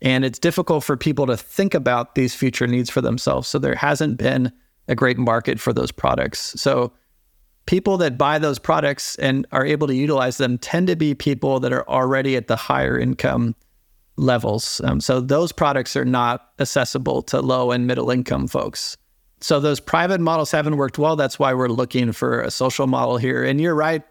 And 0.02 0.25
it's 0.25 0.38
difficult 0.38 0.83
for 0.83 0.97
people 0.97 1.26
to 1.26 1.37
think 1.37 1.75
about 1.75 2.14
these 2.14 2.35
future 2.35 2.66
needs 2.66 2.90
for 2.90 3.00
themselves. 3.00 3.47
So 3.47 3.59
there 3.59 3.75
hasn't 3.75 4.16
been 4.16 4.52
a 4.90 4.94
great 4.94 5.16
market 5.16 5.59
for 5.59 5.73
those 5.73 5.92
products. 5.92 6.61
So 6.61 6.92
people 7.66 7.97
that 7.99 8.18
buy 8.18 8.38
those 8.38 8.59
products 8.59 9.16
and 9.16 9.47
are 9.52 9.64
able 9.64 9.87
to 9.87 9.94
utilize 9.94 10.37
them 10.38 10.59
tend 10.59 10.88
to 10.88 10.97
be 10.97 11.14
people 11.14 11.61
that 11.61 11.73
are 11.73 11.88
already 11.88 12.37
at 12.37 12.49
the 12.49 12.56
higher 12.56 12.99
income 12.99 13.54
levels. 14.16 14.80
Um, 14.85 15.00
so 15.00 15.20
those 15.20 15.52
products 15.52 15.97
are 15.97 16.04
not 16.04 16.50
accessible 16.59 17.23
to 17.23 17.40
low 17.40 17.70
and 17.70 17.87
middle 17.87 18.11
income 18.11 18.49
folks. 18.49 18.97
So 19.40 19.61
those 19.61 19.80
private 19.80 20.20
models 20.20 20.50
haven't 20.50 20.76
worked 20.76 20.99
well. 20.99 21.16
That's 21.16 21.38
why 21.38 21.54
we're 21.54 21.68
looking 21.68 22.12
for 22.12 22.42
a 22.42 22.50
social 22.50 22.87
model 22.87 23.16
here. 23.16 23.42
And 23.44 23.61
you're 23.61 23.75
right 23.75 24.02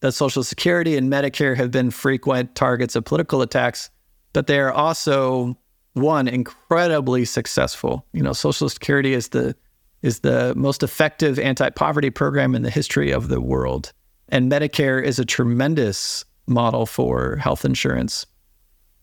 that 0.00 0.12
Social 0.12 0.44
Security 0.44 0.96
and 0.96 1.10
Medicare 1.10 1.56
have 1.56 1.70
been 1.70 1.90
frequent 1.90 2.54
targets 2.54 2.94
of 2.94 3.04
political 3.04 3.40
attacks, 3.42 3.90
but 4.34 4.46
they're 4.46 4.72
also 4.72 5.56
one 5.94 6.28
incredibly 6.28 7.24
successful. 7.24 8.06
You 8.12 8.22
know, 8.22 8.34
Social 8.34 8.68
Security 8.68 9.14
is 9.14 9.28
the 9.28 9.56
is 10.02 10.20
the 10.20 10.54
most 10.56 10.82
effective 10.82 11.38
anti-poverty 11.38 12.10
program 12.10 12.54
in 12.54 12.62
the 12.62 12.70
history 12.70 13.10
of 13.10 13.28
the 13.28 13.40
world. 13.40 13.92
And 14.28 14.50
Medicare 14.50 15.02
is 15.02 15.18
a 15.18 15.24
tremendous 15.24 16.24
model 16.46 16.86
for 16.86 17.36
health 17.36 17.64
insurance. 17.64 18.26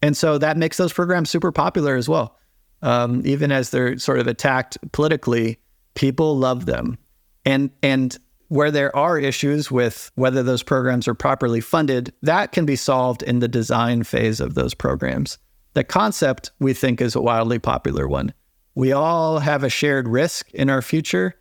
And 0.02 0.16
so 0.16 0.38
that 0.38 0.58
makes 0.58 0.78
those 0.78 0.94
programs 0.94 1.30
super 1.30 1.52
popular 1.52 1.96
as 1.96 2.10
well. 2.10 2.38
Um, 2.82 3.22
even 3.26 3.52
as 3.52 3.70
they're 3.70 3.98
sort 3.98 4.20
of 4.20 4.28
attacked 4.28 4.78
politically, 4.92 5.60
people 5.96 6.38
love 6.38 6.66
them. 6.66 6.98
And 7.46 7.72
and 7.82 8.18
where 8.50 8.72
there 8.72 8.96
are 8.96 9.18
issues 9.18 9.72
with 9.72 10.12
whether 10.16 10.44
those 10.44 10.62
programs 10.62 11.08
are 11.08 11.16
properly 11.16 11.62
funded, 11.62 12.14
that 12.22 12.52
can 12.52 12.66
be 12.66 12.76
solved 12.76 13.24
in 13.24 13.40
the 13.40 13.48
design 13.48 14.04
phase 14.04 14.40
of 14.40 14.54
those 14.54 14.74
programs. 14.74 15.40
The 15.74 15.84
concept 15.84 16.52
we 16.60 16.74
think 16.74 17.02
is 17.02 17.16
a 17.16 17.22
wildly 17.22 17.58
popular 17.58 18.08
one 18.08 18.34
we 18.76 18.92
all 18.92 19.40
have 19.40 19.64
a 19.64 19.70
shared 19.70 20.08
risk 20.08 20.50
in 20.52 20.70
our 20.70 20.82
future. 20.82 21.36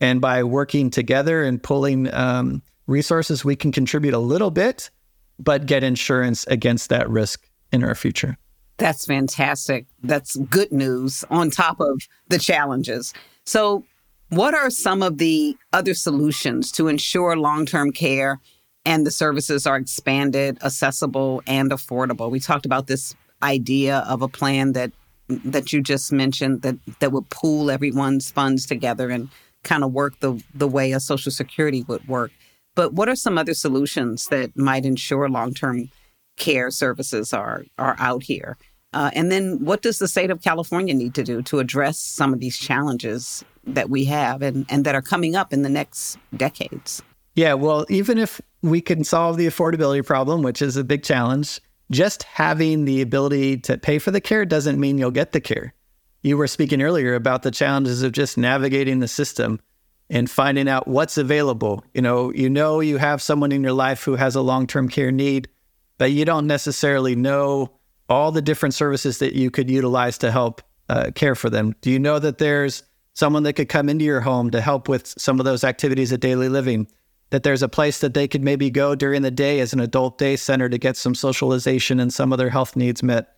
And 0.00 0.20
by 0.20 0.42
working 0.42 0.90
together 0.90 1.42
and 1.42 1.62
pulling 1.62 2.12
um, 2.12 2.62
resources, 2.86 3.44
we 3.44 3.56
can 3.56 3.72
contribute 3.72 4.14
a 4.14 4.18
little 4.18 4.50
bit, 4.50 4.90
but 5.38 5.66
get 5.66 5.82
insurance 5.82 6.46
against 6.46 6.90
that 6.90 7.08
risk 7.08 7.48
in 7.72 7.82
our 7.82 7.94
future. 7.94 8.36
That's 8.78 9.06
fantastic. 9.06 9.86
That's 10.02 10.36
good 10.36 10.70
news 10.70 11.24
on 11.30 11.50
top 11.50 11.80
of 11.80 12.02
the 12.28 12.38
challenges. 12.38 13.14
So, 13.44 13.84
what 14.28 14.54
are 14.54 14.70
some 14.70 15.02
of 15.02 15.18
the 15.18 15.56
other 15.72 15.94
solutions 15.94 16.72
to 16.72 16.88
ensure 16.88 17.36
long 17.36 17.64
term 17.64 17.92
care 17.92 18.40
and 18.84 19.06
the 19.06 19.10
services 19.10 19.66
are 19.66 19.76
expanded, 19.76 20.58
accessible, 20.62 21.42
and 21.46 21.70
affordable? 21.70 22.30
We 22.30 22.40
talked 22.40 22.66
about 22.66 22.86
this 22.86 23.14
idea 23.42 23.98
of 24.08 24.22
a 24.22 24.28
plan 24.28 24.72
that 24.72 24.92
that 25.28 25.72
you 25.72 25.82
just 25.82 26.12
mentioned 26.12 26.62
that 26.62 26.76
that 27.00 27.12
would 27.12 27.28
pool 27.30 27.70
everyone's 27.70 28.30
funds 28.30 28.66
together 28.66 29.10
and 29.10 29.28
kind 29.62 29.82
of 29.82 29.92
work 29.92 30.18
the 30.20 30.42
the 30.54 30.68
way 30.68 30.92
a 30.92 31.00
social 31.00 31.32
security 31.32 31.84
would 31.88 32.06
work. 32.08 32.30
But 32.74 32.92
what 32.92 33.08
are 33.08 33.16
some 33.16 33.38
other 33.38 33.54
solutions 33.54 34.28
that 34.28 34.56
might 34.56 34.84
ensure 34.84 35.28
long 35.28 35.54
term 35.54 35.90
care 36.36 36.70
services 36.70 37.32
are 37.32 37.64
are 37.78 37.96
out 37.98 38.22
here? 38.22 38.56
Uh, 38.92 39.10
and 39.12 39.30
then 39.30 39.62
what 39.64 39.82
does 39.82 39.98
the 39.98 40.08
state 40.08 40.30
of 40.30 40.42
California 40.42 40.94
need 40.94 41.14
to 41.14 41.22
do 41.22 41.42
to 41.42 41.58
address 41.58 41.98
some 41.98 42.32
of 42.32 42.40
these 42.40 42.56
challenges 42.56 43.44
that 43.66 43.90
we 43.90 44.04
have 44.04 44.40
and, 44.40 44.64
and 44.70 44.84
that 44.84 44.94
are 44.94 45.02
coming 45.02 45.36
up 45.36 45.52
in 45.52 45.62
the 45.62 45.68
next 45.68 46.16
decades? 46.36 47.02
Yeah, 47.34 47.52
well, 47.52 47.84
even 47.90 48.16
if 48.16 48.40
we 48.62 48.80
can 48.80 49.04
solve 49.04 49.36
the 49.36 49.46
affordability 49.46 50.04
problem, 50.06 50.42
which 50.42 50.62
is 50.62 50.78
a 50.78 50.84
big 50.84 51.02
challenge, 51.02 51.60
just 51.90 52.24
having 52.24 52.84
the 52.84 53.00
ability 53.00 53.58
to 53.58 53.78
pay 53.78 53.98
for 53.98 54.10
the 54.10 54.20
care 54.20 54.44
doesn't 54.44 54.80
mean 54.80 54.98
you'll 54.98 55.10
get 55.10 55.32
the 55.32 55.40
care. 55.40 55.74
You 56.22 56.36
were 56.36 56.48
speaking 56.48 56.82
earlier 56.82 57.14
about 57.14 57.42
the 57.42 57.50
challenges 57.50 58.02
of 58.02 58.12
just 58.12 58.36
navigating 58.36 58.98
the 58.98 59.08
system 59.08 59.60
and 60.10 60.30
finding 60.30 60.68
out 60.68 60.88
what's 60.88 61.18
available. 61.18 61.84
You 61.94 62.02
know, 62.02 62.32
you 62.32 62.50
know 62.50 62.80
you 62.80 62.96
have 62.96 63.22
someone 63.22 63.52
in 63.52 63.62
your 63.62 63.72
life 63.72 64.02
who 64.02 64.16
has 64.16 64.34
a 64.34 64.40
long-term 64.40 64.88
care 64.88 65.12
need, 65.12 65.48
but 65.98 66.12
you 66.12 66.24
don't 66.24 66.46
necessarily 66.46 67.14
know 67.16 67.72
all 68.08 68.32
the 68.32 68.42
different 68.42 68.74
services 68.74 69.18
that 69.18 69.34
you 69.34 69.50
could 69.50 69.70
utilize 69.70 70.18
to 70.18 70.30
help 70.30 70.62
uh, 70.88 71.10
care 71.14 71.34
for 71.34 71.50
them. 71.50 71.74
Do 71.80 71.90
you 71.90 71.98
know 71.98 72.18
that 72.18 72.38
there's 72.38 72.82
someone 73.14 73.42
that 73.44 73.54
could 73.54 73.68
come 73.68 73.88
into 73.88 74.04
your 74.04 74.20
home 74.20 74.50
to 74.50 74.60
help 74.60 74.88
with 74.88 75.06
some 75.18 75.40
of 75.40 75.44
those 75.44 75.64
activities 75.64 76.12
of 76.12 76.20
daily 76.20 76.48
living? 76.48 76.88
That 77.30 77.42
there's 77.42 77.62
a 77.62 77.68
place 77.68 78.00
that 78.00 78.14
they 78.14 78.28
could 78.28 78.42
maybe 78.42 78.70
go 78.70 78.94
during 78.94 79.22
the 79.22 79.30
day 79.30 79.60
as 79.60 79.72
an 79.72 79.80
adult 79.80 80.18
day 80.18 80.36
center 80.36 80.68
to 80.68 80.78
get 80.78 80.96
some 80.96 81.14
socialization 81.14 81.98
and 81.98 82.12
some 82.12 82.32
of 82.32 82.38
their 82.38 82.50
health 82.50 82.76
needs 82.76 83.02
met. 83.02 83.32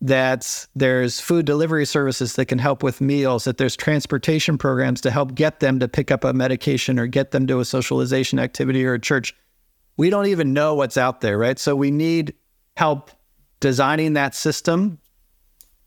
That 0.00 0.66
there's 0.76 1.18
food 1.18 1.44
delivery 1.44 1.84
services 1.84 2.34
that 2.34 2.46
can 2.46 2.60
help 2.60 2.84
with 2.84 3.00
meals, 3.00 3.44
that 3.44 3.58
there's 3.58 3.76
transportation 3.76 4.56
programs 4.56 5.00
to 5.00 5.10
help 5.10 5.34
get 5.34 5.58
them 5.58 5.80
to 5.80 5.88
pick 5.88 6.12
up 6.12 6.22
a 6.22 6.32
medication 6.32 7.00
or 7.00 7.08
get 7.08 7.32
them 7.32 7.48
to 7.48 7.58
a 7.58 7.64
socialization 7.64 8.38
activity 8.38 8.84
or 8.84 8.94
a 8.94 9.00
church. 9.00 9.34
We 9.96 10.10
don't 10.10 10.26
even 10.26 10.52
know 10.52 10.74
what's 10.74 10.96
out 10.96 11.20
there, 11.20 11.36
right? 11.36 11.58
So 11.58 11.74
we 11.74 11.90
need 11.90 12.34
help 12.76 13.10
designing 13.58 14.12
that 14.12 14.36
system, 14.36 15.00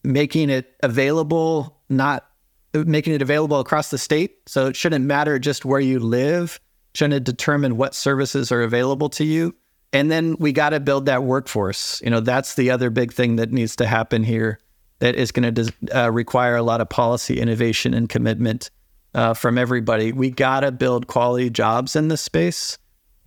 making 0.03 0.49
it 0.49 0.75
available, 0.83 1.79
not 1.87 2.27
making 2.73 3.13
it 3.13 3.21
available 3.21 3.61
across 3.61 3.91
the 3.91 3.97
state. 3.97 4.39
So 4.45 4.67
it 4.67 4.75
shouldn't 4.75 5.05
matter 5.05 5.39
just 5.39 5.63
where 5.63 5.79
you 5.79 5.99
live 5.99 6.59
trying 6.93 7.11
to 7.11 7.19
determine 7.19 7.77
what 7.77 7.95
services 7.95 8.51
are 8.51 8.61
available 8.61 9.09
to 9.09 9.23
you. 9.23 9.55
And 9.93 10.09
then 10.09 10.35
we 10.39 10.51
got 10.51 10.69
to 10.69 10.79
build 10.79 11.05
that 11.07 11.23
workforce. 11.23 12.01
You 12.01 12.09
know, 12.09 12.21
that's 12.21 12.55
the 12.55 12.71
other 12.71 12.89
big 12.89 13.11
thing 13.11 13.35
that 13.37 13.51
needs 13.51 13.75
to 13.77 13.85
happen 13.85 14.23
here 14.23 14.59
that 14.99 15.15
is 15.15 15.31
going 15.31 15.53
to 15.53 15.73
uh, 15.93 16.11
require 16.11 16.55
a 16.55 16.63
lot 16.63 16.79
of 16.79 16.89
policy 16.89 17.39
innovation 17.39 17.93
and 17.93 18.07
commitment 18.07 18.69
uh, 19.13 19.33
from 19.33 19.57
everybody. 19.57 20.11
We 20.11 20.29
got 20.29 20.61
to 20.61 20.71
build 20.71 21.07
quality 21.07 21.49
jobs 21.49 21.95
in 21.95 22.07
this 22.07 22.21
space. 22.21 22.77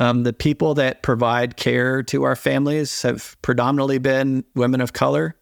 Um, 0.00 0.22
the 0.22 0.32
people 0.32 0.74
that 0.74 1.02
provide 1.02 1.56
care 1.56 2.02
to 2.04 2.24
our 2.24 2.36
families 2.36 3.02
have 3.02 3.36
predominantly 3.42 3.98
been 3.98 4.44
women 4.54 4.80
of 4.80 4.92
color. 4.92 5.36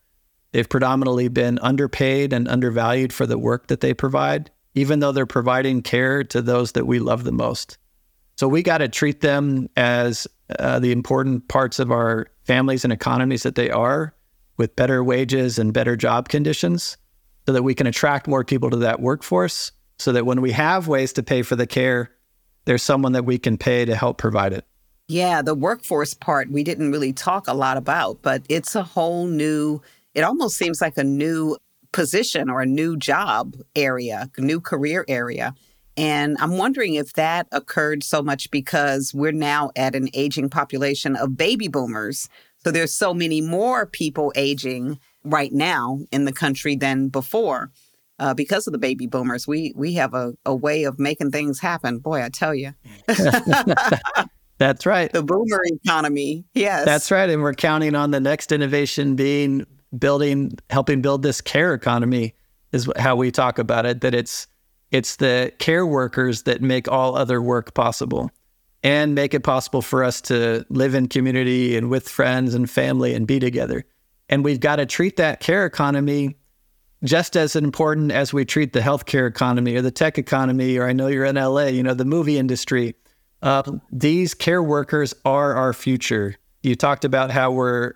They've 0.52 0.68
predominantly 0.68 1.28
been 1.28 1.58
underpaid 1.60 2.32
and 2.32 2.48
undervalued 2.48 3.12
for 3.12 3.26
the 3.26 3.38
work 3.38 3.68
that 3.68 3.80
they 3.80 3.94
provide, 3.94 4.50
even 4.74 5.00
though 5.00 5.12
they're 5.12 5.26
providing 5.26 5.80
care 5.80 6.22
to 6.24 6.42
those 6.42 6.72
that 6.72 6.86
we 6.86 6.98
love 6.98 7.24
the 7.24 7.32
most. 7.32 7.78
So 8.36 8.48
we 8.48 8.62
got 8.62 8.78
to 8.78 8.88
treat 8.88 9.20
them 9.20 9.68
as 9.76 10.26
uh, 10.58 10.78
the 10.78 10.92
important 10.92 11.48
parts 11.48 11.78
of 11.78 11.90
our 11.90 12.28
families 12.44 12.84
and 12.84 12.92
economies 12.92 13.42
that 13.42 13.54
they 13.54 13.70
are 13.70 14.14
with 14.56 14.76
better 14.76 15.02
wages 15.02 15.58
and 15.58 15.72
better 15.72 15.96
job 15.96 16.28
conditions 16.28 16.96
so 17.46 17.52
that 17.52 17.62
we 17.62 17.74
can 17.74 17.86
attract 17.86 18.26
more 18.26 18.44
people 18.44 18.70
to 18.70 18.76
that 18.76 19.00
workforce 19.00 19.72
so 19.98 20.12
that 20.12 20.26
when 20.26 20.40
we 20.40 20.52
have 20.52 20.88
ways 20.88 21.12
to 21.14 21.22
pay 21.22 21.42
for 21.42 21.56
the 21.56 21.66
care, 21.66 22.10
there's 22.64 22.82
someone 22.82 23.12
that 23.12 23.24
we 23.24 23.38
can 23.38 23.56
pay 23.56 23.84
to 23.84 23.94
help 23.94 24.18
provide 24.18 24.52
it. 24.52 24.64
Yeah, 25.08 25.42
the 25.42 25.54
workforce 25.54 26.14
part 26.14 26.50
we 26.50 26.64
didn't 26.64 26.90
really 26.90 27.12
talk 27.12 27.48
a 27.48 27.54
lot 27.54 27.76
about, 27.76 28.22
but 28.22 28.42
it's 28.48 28.74
a 28.74 28.82
whole 28.82 29.26
new, 29.26 29.82
it 30.14 30.22
almost 30.22 30.56
seems 30.56 30.80
like 30.80 30.96
a 30.96 31.04
new 31.04 31.56
position 31.92 32.48
or 32.48 32.62
a 32.62 32.66
new 32.66 32.96
job 32.96 33.56
area, 33.76 34.30
new 34.38 34.60
career 34.60 35.04
area. 35.08 35.54
And 35.96 36.36
I'm 36.40 36.56
wondering 36.56 36.94
if 36.94 37.12
that 37.14 37.46
occurred 37.52 38.02
so 38.02 38.22
much 38.22 38.50
because 38.50 39.12
we're 39.12 39.32
now 39.32 39.70
at 39.76 39.94
an 39.94 40.08
aging 40.14 40.48
population 40.48 41.16
of 41.16 41.36
baby 41.36 41.68
boomers. 41.68 42.28
So 42.64 42.70
there's 42.70 42.94
so 42.94 43.12
many 43.12 43.40
more 43.40 43.86
people 43.86 44.32
aging 44.36 44.98
right 45.24 45.52
now 45.52 46.00
in 46.10 46.24
the 46.24 46.32
country 46.32 46.76
than 46.76 47.08
before. 47.08 47.70
Uh, 48.18 48.34
because 48.34 48.66
of 48.66 48.72
the 48.72 48.78
baby 48.78 49.06
boomers, 49.06 49.48
we 49.48 49.72
we 49.74 49.94
have 49.94 50.14
a, 50.14 50.34
a 50.46 50.54
way 50.54 50.84
of 50.84 50.98
making 50.98 51.30
things 51.30 51.58
happen. 51.58 51.98
Boy, 51.98 52.22
I 52.22 52.28
tell 52.28 52.54
you. 52.54 52.72
That's 54.58 54.86
right. 54.86 55.12
The 55.12 55.24
boomer 55.24 55.60
economy. 55.64 56.44
Yes. 56.54 56.84
That's 56.84 57.10
right. 57.10 57.28
And 57.28 57.42
we're 57.42 57.54
counting 57.54 57.96
on 57.96 58.12
the 58.12 58.20
next 58.20 58.52
innovation 58.52 59.16
being 59.16 59.66
building, 59.98 60.56
helping 60.70 61.02
build 61.02 61.22
this 61.22 61.40
care 61.40 61.74
economy, 61.74 62.34
is 62.70 62.88
how 62.96 63.16
we 63.16 63.32
talk 63.32 63.58
about 63.58 63.86
it. 63.86 64.02
That 64.02 64.14
it's 64.14 64.46
it's 64.92 65.16
the 65.16 65.52
care 65.58 65.86
workers 65.86 66.42
that 66.42 66.62
make 66.62 66.86
all 66.86 67.16
other 67.16 67.42
work 67.42 67.74
possible 67.74 68.30
and 68.84 69.14
make 69.14 69.34
it 69.34 69.40
possible 69.40 69.82
for 69.82 70.04
us 70.04 70.20
to 70.20 70.64
live 70.68 70.94
in 70.94 71.08
community 71.08 71.76
and 71.76 71.90
with 71.90 72.08
friends 72.08 72.54
and 72.54 72.70
family 72.70 73.14
and 73.14 73.26
be 73.26 73.40
together. 73.40 73.84
And 74.28 74.44
we've 74.44 74.60
got 74.60 74.76
to 74.76 74.86
treat 74.86 75.16
that 75.16 75.40
care 75.40 75.66
economy 75.66 76.36
just 77.04 77.36
as 77.36 77.56
important 77.56 78.12
as 78.12 78.32
we 78.32 78.44
treat 78.44 78.72
the 78.72 78.80
healthcare 78.80 79.28
economy 79.28 79.74
or 79.74 79.82
the 79.82 79.90
tech 79.90 80.18
economy, 80.18 80.76
or 80.76 80.86
I 80.86 80.92
know 80.92 81.08
you're 81.08 81.24
in 81.24 81.34
LA, 81.34 81.64
you 81.64 81.82
know, 81.82 81.94
the 81.94 82.04
movie 82.04 82.38
industry. 82.38 82.94
Uh, 83.42 83.62
these 83.90 84.34
care 84.34 84.62
workers 84.62 85.12
are 85.24 85.54
our 85.54 85.72
future. 85.72 86.36
You 86.62 86.76
talked 86.76 87.04
about 87.04 87.32
how 87.32 87.50
we're 87.50 87.94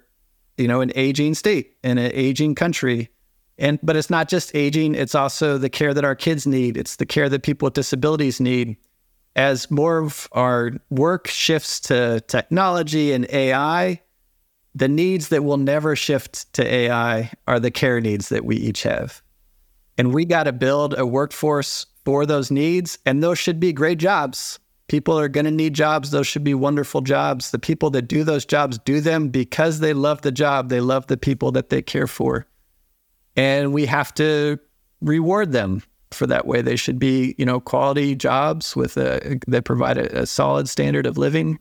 you 0.57 0.69
know, 0.69 0.81
an 0.81 0.93
aging 0.95 1.35
state 1.35 1.77
and 1.83 1.99
an 1.99 2.11
aging 2.15 2.55
country. 2.55 3.11
And 3.59 3.79
but 3.83 3.97
it's 3.97 4.11
not 4.11 4.29
just 4.29 4.55
aging, 4.55 4.95
it's 4.95 5.15
also 5.15 5.57
the 5.59 5.71
care 5.71 5.95
that 5.95 6.05
our 6.05 6.15
kids 6.15 6.47
need. 6.47 6.77
It's 6.77 6.97
the 6.97 7.07
care 7.07 7.29
that 7.29 7.43
people 7.43 7.67
with 7.67 7.75
disabilities 7.75 8.41
need. 8.41 8.77
As 9.35 9.71
more 9.71 9.99
of 9.99 10.29
our 10.33 10.73
work 10.91 11.27
shifts 11.29 11.81
to 11.81 12.21
technology 12.23 13.13
and 13.13 13.27
AI, 13.31 14.01
the 14.75 14.89
needs 14.89 15.29
that 15.29 15.45
will 15.45 15.57
never 15.57 15.97
shift 15.97 16.53
to 16.55 16.67
AI 16.67 17.33
are 17.47 17.61
the 17.61 17.71
care 17.71 18.01
needs 18.01 18.29
that 18.29 18.45
we 18.45 18.57
each 18.57 18.83
have. 18.83 19.23
And 19.99 20.13
we 20.13 20.27
got 20.27 20.45
to 20.45 20.53
build 20.53 20.99
a 20.99 21.07
workforce 21.07 21.87
for 22.05 22.27
those 22.27 22.51
needs, 22.51 22.99
and 23.07 23.23
those 23.23 23.39
should 23.39 23.59
be 23.59 23.73
great 23.73 23.99
jobs. 23.99 24.59
People 24.89 25.19
are 25.19 25.29
going 25.29 25.47
to 25.47 25.51
need 25.51 25.75
jobs. 25.75 26.11
Those 26.11 26.27
should 26.27 26.45
be 26.45 26.55
wonderful 26.55 27.01
jobs. 27.01 27.51
The 27.51 27.59
people 27.59 27.91
that 27.91 28.03
do 28.03 28.23
those 28.23 28.45
jobs 28.45 28.79
do 28.79 29.01
them 29.01 29.29
because 29.29 29.81
they 29.81 29.93
love 29.93 30.23
the 30.23 30.31
job. 30.31 30.69
They 30.69 30.81
love 30.81 31.07
the 31.09 31.17
people 31.17 31.51
that 31.53 31.71
they 31.71 31.83
care 31.83 32.07
for. 32.07 32.47
And 33.37 33.73
we 33.73 33.87
have 33.87 34.15
to 34.15 34.59
reward 35.01 35.53
them 35.53 35.83
for 36.11 36.27
that 36.27 36.47
way. 36.47 36.63
They 36.63 36.77
should 36.77 36.99
be, 36.99 37.35
you 37.39 37.45
know, 37.45 37.61
quality 37.61 38.15
jobs 38.15 38.75
with 38.75 38.97
a, 38.97 39.39
that 39.47 39.65
provide 39.65 39.99
a, 39.99 40.23
a 40.23 40.27
solid 40.27 40.69
standard 40.69 41.07
of 41.07 41.19
living. 41.19 41.59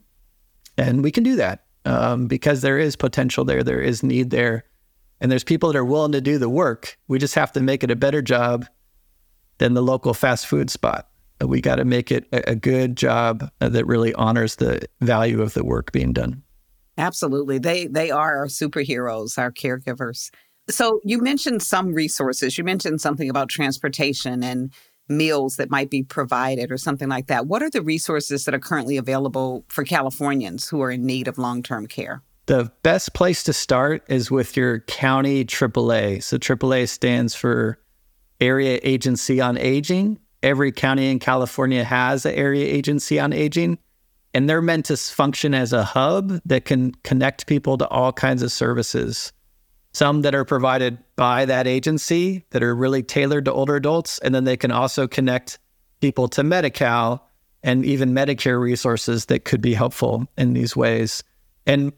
And 0.78 1.04
we 1.04 1.12
can 1.12 1.24
do 1.24 1.36
that 1.36 1.66
um, 1.86 2.28
because 2.28 2.62
there 2.62 2.78
is 2.78 2.96
potential 2.96 3.46
there, 3.46 3.64
there 3.64 3.82
is 3.82 4.04
need 4.04 4.30
there, 4.30 4.66
and 5.22 5.32
there's 5.32 5.44
people 5.44 5.72
that 5.72 5.78
are 5.78 5.86
willing 5.86 6.12
to 6.12 6.22
do 6.22 6.38
the 6.38 6.50
work. 6.50 6.98
We 7.08 7.20
just 7.20 7.36
have 7.36 7.52
to 7.54 7.62
make 7.62 7.84
it 7.84 7.92
a 7.92 7.96
better 7.96 8.22
job 8.22 8.66
than 9.58 9.74
the 9.74 9.84
local 9.84 10.14
fast 10.14 10.48
food 10.48 10.70
spot. 10.70 11.08
We 11.42 11.62
got 11.62 11.76
to 11.76 11.86
make 11.86 12.12
it 12.12 12.28
a, 12.32 12.52
a 12.52 12.56
good 12.56 12.96
job 12.96 13.50
that 13.60 13.86
really 13.86 14.14
honors 14.16 14.56
the 14.56 14.88
value 15.02 15.42
of 15.42 15.54
the 15.54 15.64
work 15.64 15.92
being 15.92 16.14
done. 16.14 16.44
Absolutely, 16.98 17.58
they 17.58 17.88
they 17.88 18.10
are 18.10 18.38
our 18.38 18.48
superheroes, 18.48 19.38
our 19.38 19.52
caregivers. 19.52 20.32
So 20.70 21.00
you 21.04 21.22
mentioned 21.22 21.62
some 21.62 21.94
resources. 21.94 22.58
You 22.58 22.64
mentioned 22.64 23.02
something 23.02 23.30
about 23.30 23.50
transportation 23.50 24.44
and 24.44 24.74
meals 25.08 25.58
that 25.58 25.70
might 25.70 25.90
be 25.90 26.04
provided 26.04 26.72
or 26.72 26.78
something 26.78 27.08
like 27.08 27.28
that. 27.28 27.46
What 27.46 27.62
are 27.62 27.70
the 27.70 27.82
resources 27.82 28.46
that 28.46 28.56
are 28.56 28.60
currently 28.60 28.98
available 28.98 29.64
for 29.68 29.84
Californians 29.84 30.68
who 30.68 30.82
are 30.82 30.92
in 30.92 31.06
need 31.06 31.28
of 31.28 31.38
long 31.38 31.62
term 31.62 31.86
care? 31.88 32.24
The 32.48 32.72
best 32.84 33.14
place 33.14 33.44
to 33.44 33.54
start 33.54 34.04
is 34.08 34.30
with 34.30 34.56
your 34.56 34.82
county 34.82 35.46
AAA. 35.46 36.22
So, 36.24 36.38
AAA 36.38 36.88
stands 36.90 37.34
for 37.34 37.80
Area 38.40 38.80
Agency 38.84 39.42
on 39.42 39.58
Aging. 39.58 40.20
Every 40.44 40.72
county 40.72 41.10
in 41.10 41.18
California 41.18 41.84
has 41.84 42.24
an 42.26 42.36
area 42.36 42.66
agency 42.68 43.20
on 43.20 43.34
aging, 43.34 43.80
and 44.32 44.48
they're 44.48 44.62
meant 44.62 44.86
to 44.86 44.98
function 44.98 45.56
as 45.56 45.74
a 45.74 45.84
hub 45.84 46.40
that 46.46 46.66
can 46.66 46.94
connect 47.04 47.48
people 47.48 47.80
to 47.80 47.88
all 47.88 48.14
kinds 48.14 48.44
of 48.44 48.52
services 48.52 49.34
some 49.96 50.24
that 50.24 50.36
are 50.36 50.44
provided 50.44 50.98
by 51.16 51.46
that 51.46 51.68
agency 51.68 52.44
that 52.50 52.62
are 52.62 52.76
really 52.76 53.02
tailored 53.02 53.46
to 53.46 53.54
older 53.54 53.78
adults. 53.78 54.20
And 54.20 54.36
then 54.36 54.44
they 54.44 54.58
can 54.58 54.70
also 54.70 55.08
connect 55.08 55.58
people 56.02 56.28
to 56.30 56.44
Medi 56.44 56.70
Cal 56.70 57.26
and 57.64 57.86
even 57.86 58.12
Medicare 58.12 58.60
resources 58.60 59.28
that 59.28 59.46
could 59.46 59.62
be 59.62 59.74
helpful 59.74 60.28
in 60.38 60.52
these 60.52 60.76
ways. 60.76 61.24
And 61.66 61.94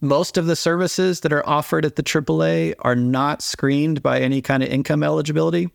most 0.00 0.38
of 0.38 0.46
the 0.46 0.56
services 0.56 1.20
that 1.20 1.32
are 1.32 1.46
offered 1.46 1.84
at 1.84 1.96
the 1.96 2.02
AAA 2.02 2.74
are 2.78 2.96
not 2.96 3.42
screened 3.42 4.02
by 4.02 4.18
any 4.18 4.40
kind 4.40 4.62
of 4.62 4.70
income 4.70 5.02
eligibility. 5.02 5.68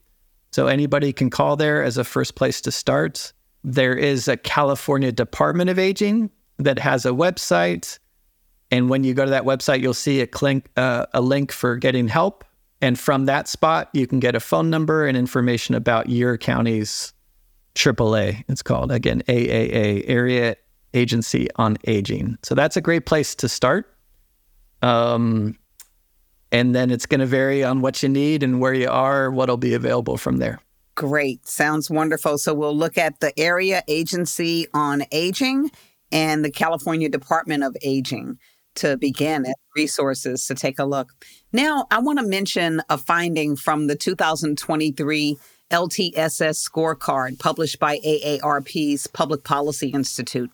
So 0.51 0.65
anybody 0.65 1.13
can 1.13 1.29
call 1.29 1.57
there 1.57 1.83
as 1.83 1.95
a 1.95 2.03
first 2.03 2.33
place 2.33 2.59
to 2.61 2.71
start. 2.71 3.33
There 3.63 3.95
is 3.95 4.27
a 4.27 4.35
California 4.35 5.11
Department 5.11 5.69
of 5.69 5.77
Aging 5.77 6.31
that 6.57 6.79
has 6.79 7.05
a 7.05 7.11
website 7.11 7.99
and 8.71 8.89
when 8.89 9.03
you 9.03 9.13
go 9.13 9.25
to 9.25 9.31
that 9.31 9.43
website, 9.43 9.81
you'll 9.81 9.93
see 9.93 10.21
a, 10.21 10.27
clink, 10.27 10.69
uh, 10.77 11.05
a 11.13 11.21
link 11.21 11.51
for 11.51 11.75
getting 11.75 12.07
help. 12.07 12.45
And 12.81 12.97
from 12.97 13.25
that 13.25 13.47
spot, 13.47 13.89
you 13.93 14.07
can 14.07 14.19
get 14.19 14.33
a 14.33 14.39
phone 14.39 14.69
number 14.69 15.05
and 15.05 15.17
information 15.17 15.75
about 15.75 16.09
your 16.09 16.37
county's 16.37 17.13
AAA. 17.75 18.43
It's 18.47 18.63
called, 18.63 18.91
again, 18.91 19.21
AAA, 19.27 20.05
Area 20.07 20.55
Agency 20.93 21.47
on 21.57 21.77
Aging. 21.85 22.37
So 22.43 22.55
that's 22.55 22.77
a 22.77 22.81
great 22.81 23.05
place 23.05 23.35
to 23.35 23.49
start. 23.49 23.93
Um, 24.81 25.57
and 26.51 26.73
then 26.73 26.89
it's 26.91 27.05
going 27.05 27.19
to 27.19 27.25
vary 27.25 27.63
on 27.63 27.81
what 27.81 28.01
you 28.01 28.09
need 28.09 28.41
and 28.41 28.59
where 28.59 28.73
you 28.73 28.89
are, 28.89 29.29
what'll 29.29 29.57
be 29.57 29.73
available 29.73 30.17
from 30.17 30.37
there. 30.37 30.59
Great. 30.95 31.47
Sounds 31.47 31.89
wonderful. 31.89 32.37
So 32.37 32.53
we'll 32.53 32.75
look 32.75 32.97
at 32.97 33.19
the 33.19 33.37
Area 33.39 33.83
Agency 33.87 34.67
on 34.73 35.03
Aging 35.11 35.71
and 36.11 36.43
the 36.43 36.51
California 36.51 37.09
Department 37.09 37.63
of 37.63 37.75
Aging 37.81 38.37
to 38.75 38.97
begin 38.97 39.45
as 39.45 39.53
resources 39.75 40.45
to 40.47 40.55
take 40.55 40.79
a 40.79 40.85
look. 40.85 41.09
Now, 41.51 41.87
I 41.91 41.99
want 41.99 42.19
to 42.19 42.25
mention 42.25 42.81
a 42.89 42.97
finding 42.97 43.55
from 43.55 43.87
the 43.87 43.95
2023 43.95 45.37
LTSS 45.71 46.69
scorecard 46.69 47.39
published 47.39 47.79
by 47.79 47.97
AARP's 47.99 49.07
Public 49.07 49.43
Policy 49.43 49.89
Institute. 49.89 50.51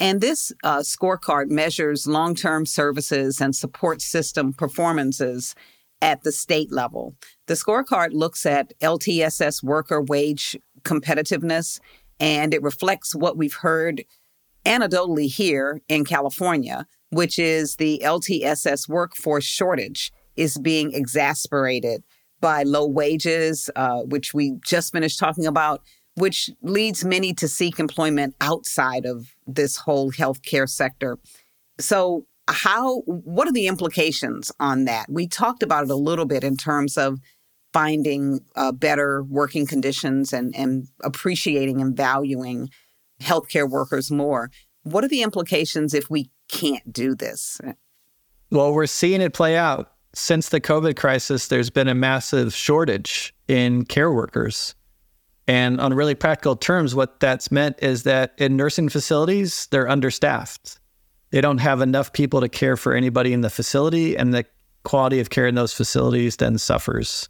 And 0.00 0.20
this 0.20 0.52
uh, 0.62 0.78
scorecard 0.78 1.48
measures 1.48 2.06
long 2.06 2.34
term 2.34 2.66
services 2.66 3.40
and 3.40 3.56
support 3.56 4.00
system 4.00 4.52
performances 4.52 5.54
at 6.00 6.22
the 6.22 6.32
state 6.32 6.70
level. 6.70 7.14
The 7.46 7.54
scorecard 7.54 8.12
looks 8.12 8.46
at 8.46 8.78
LTSS 8.80 9.62
worker 9.62 10.00
wage 10.00 10.56
competitiveness 10.82 11.80
and 12.20 12.54
it 12.54 12.62
reflects 12.62 13.14
what 13.14 13.36
we've 13.36 13.54
heard 13.54 14.04
anecdotally 14.64 15.26
here 15.26 15.80
in 15.88 16.04
California 16.04 16.86
which 17.10 17.38
is 17.38 17.76
the 17.76 18.00
LTSS 18.04 18.88
workforce 18.88 19.44
shortage, 19.44 20.12
is 20.36 20.58
being 20.58 20.92
exacerbated 20.92 22.04
by 22.40 22.62
low 22.62 22.86
wages, 22.86 23.68
uh, 23.74 24.02
which 24.02 24.32
we 24.32 24.58
just 24.64 24.92
finished 24.92 25.18
talking 25.18 25.46
about, 25.46 25.82
which 26.14 26.50
leads 26.62 27.04
many 27.04 27.32
to 27.34 27.48
seek 27.48 27.78
employment 27.78 28.34
outside 28.40 29.04
of 29.04 29.34
this 29.46 29.76
whole 29.76 30.12
healthcare 30.12 30.68
sector. 30.68 31.18
So, 31.80 32.26
how, 32.48 33.00
what 33.00 33.46
are 33.46 33.52
the 33.52 33.66
implications 33.66 34.50
on 34.58 34.86
that? 34.86 35.06
We 35.10 35.28
talked 35.28 35.62
about 35.62 35.84
it 35.84 35.90
a 35.90 35.96
little 35.96 36.24
bit 36.24 36.44
in 36.44 36.56
terms 36.56 36.96
of 36.96 37.18
finding 37.74 38.40
uh, 38.56 38.72
better 38.72 39.22
working 39.22 39.66
conditions 39.66 40.32
and, 40.32 40.56
and 40.56 40.88
appreciating 41.04 41.82
and 41.82 41.94
valuing 41.94 42.70
healthcare 43.20 43.68
workers 43.68 44.10
more. 44.10 44.50
What 44.82 45.04
are 45.04 45.08
the 45.08 45.22
implications 45.22 45.92
if 45.92 46.08
we 46.08 46.30
can't 46.48 46.92
do 46.92 47.14
this? 47.14 47.60
Well, 48.50 48.72
we're 48.72 48.86
seeing 48.86 49.20
it 49.20 49.34
play 49.34 49.56
out. 49.56 49.92
Since 50.14 50.48
the 50.48 50.60
COVID 50.60 50.96
crisis, 50.96 51.48
there's 51.48 51.70
been 51.70 51.88
a 51.88 51.94
massive 51.94 52.54
shortage 52.54 53.34
in 53.46 53.84
care 53.84 54.10
workers. 54.10 54.74
And 55.46 55.80
on 55.80 55.94
really 55.94 56.14
practical 56.14 56.56
terms, 56.56 56.94
what 56.94 57.20
that's 57.20 57.50
meant 57.50 57.76
is 57.82 58.02
that 58.02 58.34
in 58.38 58.56
nursing 58.56 58.88
facilities, 58.88 59.66
they're 59.70 59.88
understaffed. 59.88 60.78
They 61.30 61.40
don't 61.40 61.58
have 61.58 61.80
enough 61.80 62.12
people 62.12 62.40
to 62.40 62.48
care 62.48 62.76
for 62.76 62.94
anybody 62.94 63.32
in 63.32 63.42
the 63.42 63.50
facility, 63.50 64.16
and 64.16 64.32
the 64.32 64.44
quality 64.84 65.20
of 65.20 65.30
care 65.30 65.46
in 65.46 65.54
those 65.54 65.74
facilities 65.74 66.36
then 66.36 66.58
suffers. 66.58 67.28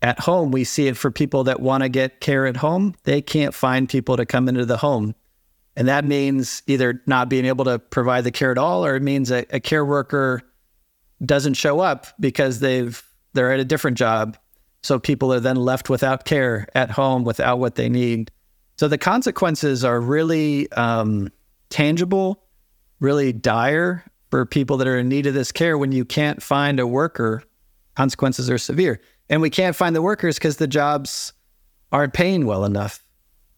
At 0.00 0.20
home, 0.20 0.50
we 0.50 0.64
see 0.64 0.88
it 0.88 0.96
for 0.96 1.10
people 1.10 1.44
that 1.44 1.60
want 1.60 1.82
to 1.82 1.88
get 1.88 2.20
care 2.20 2.46
at 2.46 2.56
home. 2.56 2.94
They 3.04 3.20
can't 3.20 3.54
find 3.54 3.88
people 3.88 4.16
to 4.16 4.26
come 4.26 4.48
into 4.48 4.64
the 4.64 4.76
home 4.78 5.14
and 5.76 5.88
that 5.88 6.04
means 6.04 6.62
either 6.66 7.02
not 7.06 7.28
being 7.28 7.44
able 7.44 7.64
to 7.64 7.78
provide 7.78 8.24
the 8.24 8.30
care 8.30 8.50
at 8.50 8.58
all, 8.58 8.84
or 8.84 8.94
it 8.94 9.02
means 9.02 9.30
a, 9.30 9.46
a 9.50 9.60
care 9.60 9.84
worker 9.84 10.42
doesn't 11.24 11.54
show 11.54 11.80
up 11.80 12.06
because 12.20 12.60
they've 12.60 13.02
they're 13.32 13.52
at 13.52 13.60
a 13.60 13.64
different 13.64 13.96
job. 13.96 14.36
So 14.82 14.98
people 14.98 15.32
are 15.32 15.40
then 15.40 15.56
left 15.56 15.88
without 15.88 16.24
care 16.24 16.68
at 16.74 16.90
home 16.90 17.24
without 17.24 17.58
what 17.58 17.76
they 17.76 17.88
need. 17.88 18.30
So 18.76 18.88
the 18.88 18.98
consequences 18.98 19.84
are 19.84 20.00
really 20.00 20.70
um, 20.72 21.30
tangible, 21.70 22.42
really 23.00 23.32
dire 23.32 24.04
for 24.30 24.44
people 24.44 24.76
that 24.78 24.88
are 24.88 24.98
in 24.98 25.08
need 25.08 25.26
of 25.26 25.34
this 25.34 25.52
care. 25.52 25.78
When 25.78 25.92
you 25.92 26.04
can't 26.04 26.42
find 26.42 26.80
a 26.80 26.86
worker, 26.86 27.44
consequences 27.94 28.50
are 28.50 28.58
severe. 28.58 29.00
And 29.30 29.40
we 29.40 29.50
can't 29.50 29.76
find 29.76 29.94
the 29.94 30.02
workers 30.02 30.36
because 30.36 30.56
the 30.56 30.66
jobs 30.66 31.32
aren't 31.92 32.12
paying 32.12 32.44
well 32.44 32.64
enough. 32.64 33.04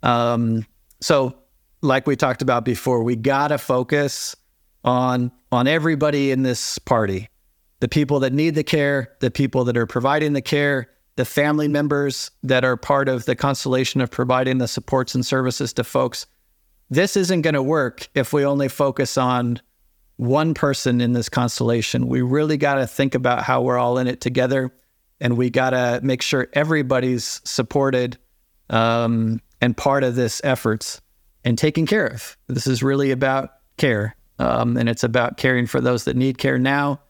Um, 0.03 0.67
so 1.01 1.37
like 1.85 2.07
we 2.07 2.17
talked 2.17 2.43
about 2.43 2.65
before, 2.65 3.03
we 3.03 3.15
got 3.15 3.49
to 3.49 3.59
focus 3.59 4.35
on 4.83 5.31
on 5.53 5.69
everybody 5.69 6.31
in 6.31 6.43
this 6.43 6.79
party. 6.79 7.29
The 7.81 7.89
people 7.89 8.21
that 8.21 8.33
need 8.33 8.55
the 8.55 8.65
care, 8.65 9.15
the 9.21 9.31
people 9.31 9.65
that 9.65 9.77
are 9.77 9.87
providing 9.87 10.33
the 10.33 10.43
care, 10.43 10.91
the 11.17 11.25
family 11.25 11.69
members 11.69 12.31
that 12.43 12.65
are 12.65 12.77
part 12.77 13.09
of 13.09 13.25
the 13.27 13.37
constellation 13.37 14.01
of 14.01 14.11
providing 14.11 14.59
the 14.59 14.67
supports 14.67 15.15
and 15.15 15.25
services 15.25 15.73
to 15.75 15.85
folks. 15.85 16.27
This 16.91 17.17
isn't 17.17 17.43
going 17.43 17.55
to 17.55 17.63
work 17.63 18.09
if 18.15 18.33
we 18.33 18.45
only 18.45 18.69
focus 18.69 19.17
on 19.17 19.61
one 20.17 20.55
person 20.55 21.01
in 21.01 21.13
this 21.13 21.29
constellation. 21.29 22.09
We 22.09 22.23
really 22.23 22.57
got 22.57 22.77
to 22.77 22.87
think 22.87 23.15
about 23.15 23.43
how 23.43 23.63
we're 23.63 23.79
all 23.79 23.99
in 23.99 24.07
it 24.07 24.21
together, 24.21 24.75
and 25.21 25.37
we 25.37 25.51
got 25.51 25.71
to 25.71 26.01
make 26.03 26.23
sure 26.23 26.49
everybody's 26.53 27.41
supported 27.45 28.19
um, 28.71 29.41
and 29.61 29.77
part 29.77 30.05
of 30.05 30.15
this 30.15 30.41
efforts 30.45 31.01
and 31.45 31.59
taken 31.59 31.87
care 31.87 32.07
of. 32.07 32.37
This 32.49 32.67
is 32.67 32.83
really 32.83 33.11
about 33.11 33.51
care. 33.77 34.17
Um, 34.39 34.77
and 34.77 34.89
it's 34.89 35.05
about 35.05 35.37
caring 35.37 35.67
for 35.67 35.81
those 35.81 36.05
that 36.05 36.17
need 36.17 36.39
care 36.39 36.59
now 36.59 37.01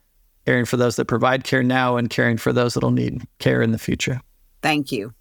caring 0.45 0.65
for 0.65 0.77
those 0.77 0.97
that 0.97 1.07
provide 1.07 1.45
care 1.45 1.63
now 1.63 1.97
and 1.97 2.11
caring 2.11 2.37
for 2.37 2.53
those 2.53 2.75
that'll 2.75 2.91
need 2.91 3.23
care 3.39 3.63
in 3.63 3.73
the 3.73 3.79
future. 3.79 4.21
Thank 4.63 4.93
you. 4.93 5.13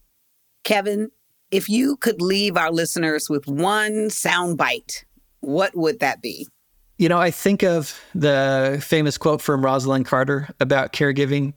Kevin, 0.64 1.12
if 1.52 1.70
you 1.70 1.98
could 1.98 2.22
leave 2.22 2.58
our 2.58 2.72
listeners 2.72 3.30
with 3.30 3.48
one 3.48 4.10
sound 4.10 4.58
bite, 4.58 5.06
what 5.42 5.76
would 5.76 6.00
that 6.00 6.22
be? 6.22 6.48
You 6.98 7.10
know, 7.10 7.20
I 7.20 7.32
think 7.32 7.64
of 7.64 8.00
the 8.16 8.82
famous 8.82 9.18
quote 9.18 9.42
from 9.42 9.62
Rosalynn 9.62 10.06
Carter 10.06 10.50
about 10.60 10.94
caregiving. 10.94 11.54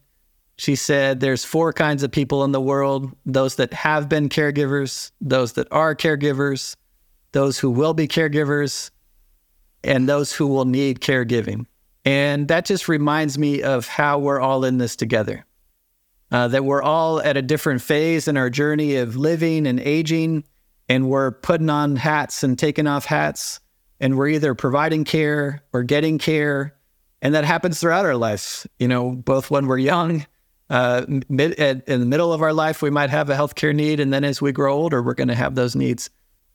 She 0.59 0.75
said, 0.75 1.21
There's 1.21 1.45
four 1.45 1.73
kinds 1.73 2.03
of 2.03 2.11
people 2.11 2.42
in 2.42 2.53
the 2.53 2.61
world 2.61 3.14
those 3.27 3.57
that 3.57 3.73
have 3.73 4.09
been 4.09 4.29
caregivers, 4.29 5.12
those 5.21 5.53
that 5.53 5.69
are 5.71 5.95
caregivers, 5.95 6.75
those 7.37 7.59
who 7.59 7.68
will 7.68 7.92
be 7.92 8.09
caregivers, 8.09 8.90
and 9.85 10.09
those 10.09 10.33
who 10.33 10.46
will 10.46 10.64
need 10.64 11.01
caregiving. 11.01 11.66
And 12.07 12.49
that 12.49 12.64
just 12.64 12.88
reminds 12.88 13.37
me 13.37 13.62
of 13.62 13.87
how 13.87 14.18
we're 14.18 14.40
all 14.40 14.64
in 14.64 14.79
this 14.79 14.96
together. 14.96 15.44
Uh, 16.31 16.49
that 16.49 16.64
we're 16.64 16.83
all 16.83 17.20
at 17.20 17.37
a 17.37 17.42
different 17.42 17.83
phase 17.83 18.27
in 18.27 18.38
our 18.38 18.49
journey 18.49 18.96
of 18.96 19.16
living 19.16 19.66
and 19.66 19.79
aging, 19.81 20.44
and 20.88 21.11
we're 21.11 21.31
putting 21.31 21.68
on 21.68 21.96
hats 21.96 22.42
and 22.42 22.59
taking 22.59 22.87
off 22.87 23.05
hats, 23.05 23.61
and 24.01 24.16
we're 24.16 24.29
either 24.29 24.55
providing 24.55 25.05
care 25.05 25.62
or 25.75 25.83
getting 25.83 26.16
care. 26.16 26.75
And 27.20 27.35
that 27.35 27.44
happens 27.44 27.79
throughout 27.79 28.07
our 28.07 28.16
lives, 28.16 28.66
you 28.79 28.88
know, 28.88 29.11
both 29.11 29.51
when 29.51 29.66
we're 29.66 29.77
young, 29.77 30.25
uh, 30.70 31.05
mid, 31.29 31.53
in 31.53 32.01
the 32.01 32.07
middle 32.07 32.33
of 32.33 32.40
our 32.40 32.55
life, 32.55 32.81
we 32.81 32.90
might 32.90 33.11
have 33.11 33.29
a 33.29 33.35
healthcare 33.35 33.75
need. 33.75 34.01
And 34.01 34.11
then 34.11 34.25
as 34.25 34.40
we 34.40 34.53
grow 34.53 34.75
older, 34.75 35.03
we're 35.03 35.12
going 35.12 35.29
to 35.29 35.35
have 35.35 35.55
those 35.55 35.77
needs. 35.77 36.09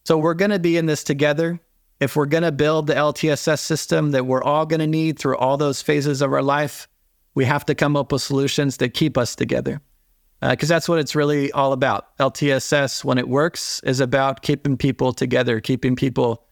So 0.04 0.18
we're 0.18 0.34
going 0.34 0.52
to 0.52 0.60
be 0.60 0.78
in 0.78 0.86
this 0.86 1.04
together 1.04 1.60
if 2.02 2.16
we're 2.16 2.26
going 2.26 2.44
to 2.44 2.52
build 2.52 2.88
the 2.88 2.96
LTSS 2.96 3.60
system 3.60 4.10
that 4.12 4.26
we're 4.26 4.44
all 4.44 4.66
going 4.66 4.80
to 4.80 4.88
need 4.88 5.20
through 5.20 5.38
all 5.38 5.56
those 5.56 5.84
phases 5.84 6.22
of 6.24 6.34
our 6.34 6.42
life, 6.42 6.88
we 7.36 7.46
have 7.46 7.64
to 7.68 7.76
come 7.76 7.96
up 7.96 8.12
with 8.12 8.24
solutions 8.24 8.78
that 8.78 8.96
keep 8.96 9.18
us 9.18 9.36
together. 9.36 9.80
Because 10.42 10.72
uh, 10.72 10.76
that's 10.76 10.90
what 10.90 10.98
it's 10.98 11.16
really 11.16 11.52
all 11.52 11.72
about. 11.72 12.18
LTSS, 12.18 13.04
when 13.04 13.20
it 13.20 13.30
works, 13.30 13.80
is 13.84 14.00
about 14.00 14.42
keeping 14.42 14.76
people 14.76 15.14
together, 15.14 15.60
keeping 15.60 15.96
people 15.96 16.44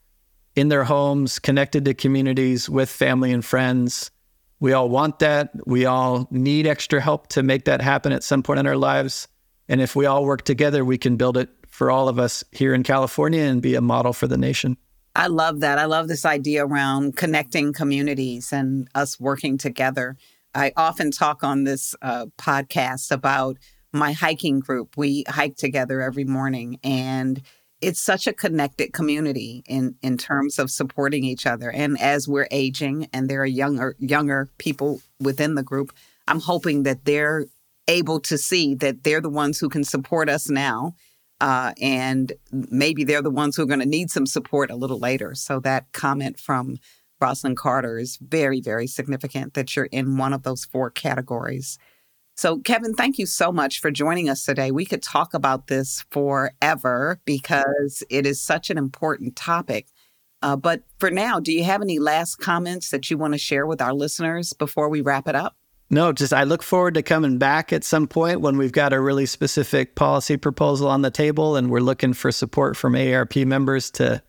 in 0.55 0.67
their 0.67 0.83
homes, 0.83 1.39
connected 1.39 1.83
to 1.85 1.95
communities 1.95 2.69
with 2.69 2.87
family 2.87 3.31
and 3.31 3.43
friends. 3.43 4.11
We 4.59 4.73
all 4.73 4.87
want 4.87 5.17
that. 5.17 5.49
We 5.65 5.85
all 5.85 6.27
need 6.29 6.67
extra 6.67 7.01
help 7.01 7.27
to 7.29 7.41
make 7.41 7.65
that 7.65 7.81
happen 7.81 8.11
at 8.11 8.23
some 8.23 8.43
point 8.43 8.59
in 8.59 8.67
our 8.67 8.77
lives. 8.77 9.27
And 9.67 9.81
if 9.81 9.95
we 9.95 10.05
all 10.05 10.25
work 10.25 10.43
together, 10.43 10.85
we 10.85 10.99
can 10.99 11.17
build 11.17 11.37
it 11.37 11.49
for 11.79 11.89
all 11.89 12.09
of 12.09 12.19
us 12.19 12.43
here 12.51 12.73
in 12.73 12.83
California 12.83 13.41
and 13.41 13.61
be 13.61 13.73
a 13.73 13.79
model 13.79 14.11
for 14.11 14.27
the 14.27 14.37
nation. 14.37 14.75
I 15.15 15.27
love 15.27 15.61
that. 15.61 15.79
I 15.79 15.85
love 15.85 16.09
this 16.09 16.25
idea 16.25 16.65
around 16.65 17.15
connecting 17.15 17.71
communities 17.71 18.51
and 18.51 18.89
us 18.95 19.17
working 19.17 19.57
together. 19.57 20.17
I 20.53 20.73
often 20.75 21.09
talk 21.09 21.41
on 21.41 21.63
this 21.63 21.95
uh, 22.01 22.25
podcast 22.37 23.11
about 23.11 23.55
my 23.93 24.11
hiking 24.11 24.59
group. 24.59 24.97
We 24.97 25.23
hike 25.29 25.55
together 25.55 26.01
every 26.01 26.25
morning, 26.25 26.81
and 26.83 27.41
it's 27.79 28.01
such 28.01 28.27
a 28.27 28.33
connected 28.33 28.91
community 28.91 29.63
in 29.65 29.95
in 30.01 30.17
terms 30.17 30.59
of 30.59 30.69
supporting 30.69 31.23
each 31.23 31.45
other. 31.45 31.71
And 31.71 31.97
as 31.97 32.27
we're 32.27 32.49
aging, 32.51 33.07
and 33.13 33.29
there 33.29 33.41
are 33.41 33.45
younger 33.45 33.95
younger 33.99 34.49
people 34.57 35.01
within 35.21 35.55
the 35.55 35.63
group, 35.63 35.93
I'm 36.27 36.41
hoping 36.41 36.83
that 36.83 37.05
they're 37.05 37.45
able 37.87 38.19
to 38.19 38.37
see 38.37 38.75
that 38.75 39.05
they're 39.05 39.21
the 39.21 39.29
ones 39.29 39.59
who 39.59 39.69
can 39.69 39.85
support 39.85 40.27
us 40.27 40.49
now 40.49 40.93
uh, 41.41 41.73
and 41.81 42.33
maybe 42.51 43.03
they're 43.03 43.21
the 43.21 43.29
ones 43.29 43.55
who 43.55 43.63
are 43.63 43.67
going 43.67 43.79
to 43.79 43.85
need 43.85 44.11
some 44.11 44.25
support 44.25 44.69
a 44.69 44.75
little 44.75 44.99
later. 44.99 45.35
So 45.35 45.59
that 45.61 45.91
comment 45.93 46.39
from 46.39 46.77
Rosalynn 47.21 47.55
Carter 47.55 47.99
is 47.99 48.17
very, 48.17 48.61
very 48.61 48.87
significant 48.87 49.53
that 49.53 49.75
you're 49.75 49.85
in 49.85 50.17
one 50.17 50.33
of 50.33 50.43
those 50.43 50.65
four 50.65 50.89
categories. 50.89 51.77
So, 52.35 52.59
Kevin, 52.59 52.93
thank 52.93 53.19
you 53.19 53.25
so 53.25 53.51
much 53.51 53.81
for 53.81 53.91
joining 53.91 54.29
us 54.29 54.45
today. 54.45 54.71
We 54.71 54.85
could 54.85 55.03
talk 55.03 55.33
about 55.33 55.67
this 55.67 56.05
forever 56.09 57.19
because 57.25 58.01
it 58.09 58.25
is 58.25 58.41
such 58.41 58.69
an 58.69 58.77
important 58.77 59.35
topic. 59.35 59.87
Uh, 60.41 60.55
but 60.55 60.83
for 60.99 61.11
now, 61.11 61.41
do 61.41 61.51
you 61.51 61.65
have 61.65 61.81
any 61.81 61.99
last 61.99 62.35
comments 62.35 62.91
that 62.91 63.11
you 63.11 63.17
want 63.17 63.33
to 63.33 63.37
share 63.37 63.65
with 63.67 63.81
our 63.81 63.93
listeners 63.93 64.53
before 64.53 64.87
we 64.87 65.01
wrap 65.01 65.27
it 65.27 65.35
up? 65.35 65.57
No, 65.91 66.11
just 66.13 66.33
I 66.33 66.43
look 66.43 66.61
forward 66.61 66.93
to 66.95 67.01
coming 67.01 67.39
back 67.39 67.73
at 67.73 67.83
some 67.83 68.05
point 68.05 68.41
when 68.41 68.57
we've 68.57 68.71
got 68.71 68.93
a 68.93 68.99
really 68.99 69.25
specific 69.25 69.95
policy 69.95 70.37
proposal 70.37 70.87
on 70.87 71.01
the 71.01 71.09
table 71.09 71.55
and 71.55 71.71
we're 71.71 71.79
looking 71.79 72.13
for 72.13 72.31
support 72.31 72.77
from 72.77 72.93
AARP 72.93 73.45
members 73.45 73.89
to 73.91 74.21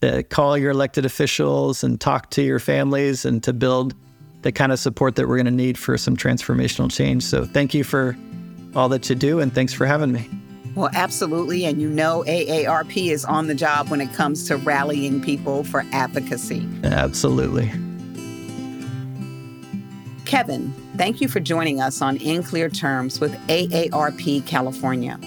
to 0.00 0.22
call 0.22 0.56
your 0.56 0.70
elected 0.70 1.04
officials 1.04 1.84
and 1.84 2.00
talk 2.00 2.30
to 2.30 2.42
your 2.42 2.58
families 2.58 3.26
and 3.26 3.42
to 3.42 3.52
build 3.52 3.94
the 4.42 4.50
kind 4.50 4.72
of 4.72 4.78
support 4.78 5.16
that 5.16 5.28
we're 5.28 5.36
going 5.36 5.44
to 5.44 5.50
need 5.50 5.76
for 5.76 5.98
some 5.98 6.16
transformational 6.16 6.90
change. 6.90 7.22
So 7.22 7.44
thank 7.44 7.74
you 7.74 7.84
for 7.84 8.16
all 8.74 8.88
that 8.88 9.10
you 9.10 9.14
do 9.14 9.40
and 9.40 9.54
thanks 9.54 9.74
for 9.74 9.84
having 9.84 10.10
me. 10.10 10.28
Well, 10.74 10.90
absolutely. 10.94 11.66
And 11.66 11.82
you 11.82 11.90
know, 11.90 12.24
AARP 12.26 13.10
is 13.10 13.24
on 13.24 13.46
the 13.48 13.54
job 13.54 13.88
when 13.88 14.00
it 14.00 14.12
comes 14.14 14.46
to 14.48 14.56
rallying 14.56 15.20
people 15.20 15.64
for 15.64 15.84
advocacy. 15.92 16.66
Absolutely. 16.84 17.70
Kevin, 20.24 20.72
thank 20.96 21.20
you 21.20 21.28
for 21.28 21.40
joining 21.40 21.80
us 21.80 22.02
on 22.02 22.16
In 22.18 22.42
Clear 22.42 22.68
Terms 22.68 23.20
with 23.20 23.32
AARP 23.48 24.46
California. 24.46 25.18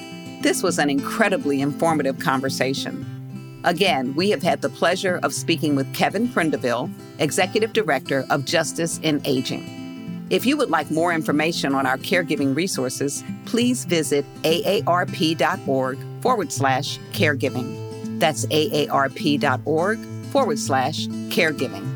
This 0.42 0.62
was 0.62 0.80
an 0.80 0.90
incredibly 0.90 1.62
informative 1.62 2.20
conversation. 2.20 3.62
Again, 3.64 4.14
we 4.16 4.30
have 4.30 4.44
had 4.44 4.62
the 4.62 4.70
pleasure 4.70 5.20
of 5.24 5.34
speaking 5.34 5.76
with 5.76 5.94
Kevin 5.94 6.28
Prindiville, 6.28 6.92
Executive 7.20 7.72
Director 7.72 8.26
of 8.30 8.44
Justice 8.44 9.00
in 9.04 9.22
Aging. 9.24 10.26
If 10.30 10.46
you 10.46 10.58
would 10.58 10.70
like 10.70 10.90
more 10.92 11.14
information 11.14 11.74
on 11.76 11.86
our 11.86 11.98
caregiving 11.98 12.56
resources, 12.56 13.24
please 13.46 13.86
visit 13.86 14.26
aarp.org 14.44 15.98
forward 16.22 16.52
slash 16.52 16.98
caregiving. 17.12 18.20
That's 18.20 18.46
aarp.org 18.48 20.00
forward 20.32 20.60
slash 20.60 21.08
caregiving. 21.08 21.93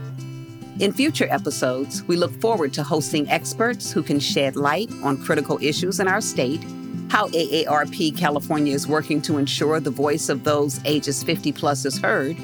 In 0.80 0.94
future 0.94 1.28
episodes, 1.32 2.04
we 2.04 2.18
look 2.18 2.32
forward 2.40 2.72
to 2.74 2.84
hosting 2.84 3.28
experts 3.32 3.92
who 3.92 4.04
can 4.04 4.20
shed 4.20 4.56
light 4.56 4.92
on 5.02 5.18
critical 5.18 5.58
issues 5.60 6.00
in 6.00 6.08
our 6.08 6.22
state, 6.22 6.63
how 7.10 7.30
AARP 7.30 8.16
California 8.16 8.76
is 8.76 8.88
working 8.88 9.20
to 9.24 9.40
ensure 9.40 9.80
the 9.80 9.90
voice 9.90 10.30
of 10.30 10.44
those 10.44 10.80
ages 10.86 11.24
50 11.24 11.52
plus 11.54 11.84
is 11.84 11.98
heard, 11.98 12.38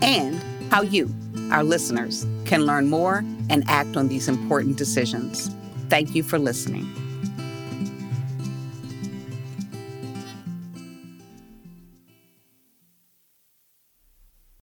and 0.00 0.40
how 0.70 0.82
you, 0.82 1.12
our 1.50 1.64
listeners, 1.64 2.24
can 2.44 2.66
learn 2.66 2.88
more 2.88 3.24
and 3.50 3.64
act 3.66 3.96
on 3.96 4.06
these 4.06 4.28
important 4.28 4.76
decisions. 4.76 5.50
Thank 5.88 6.14
you 6.14 6.22
for 6.22 6.38
listening. 6.38 7.01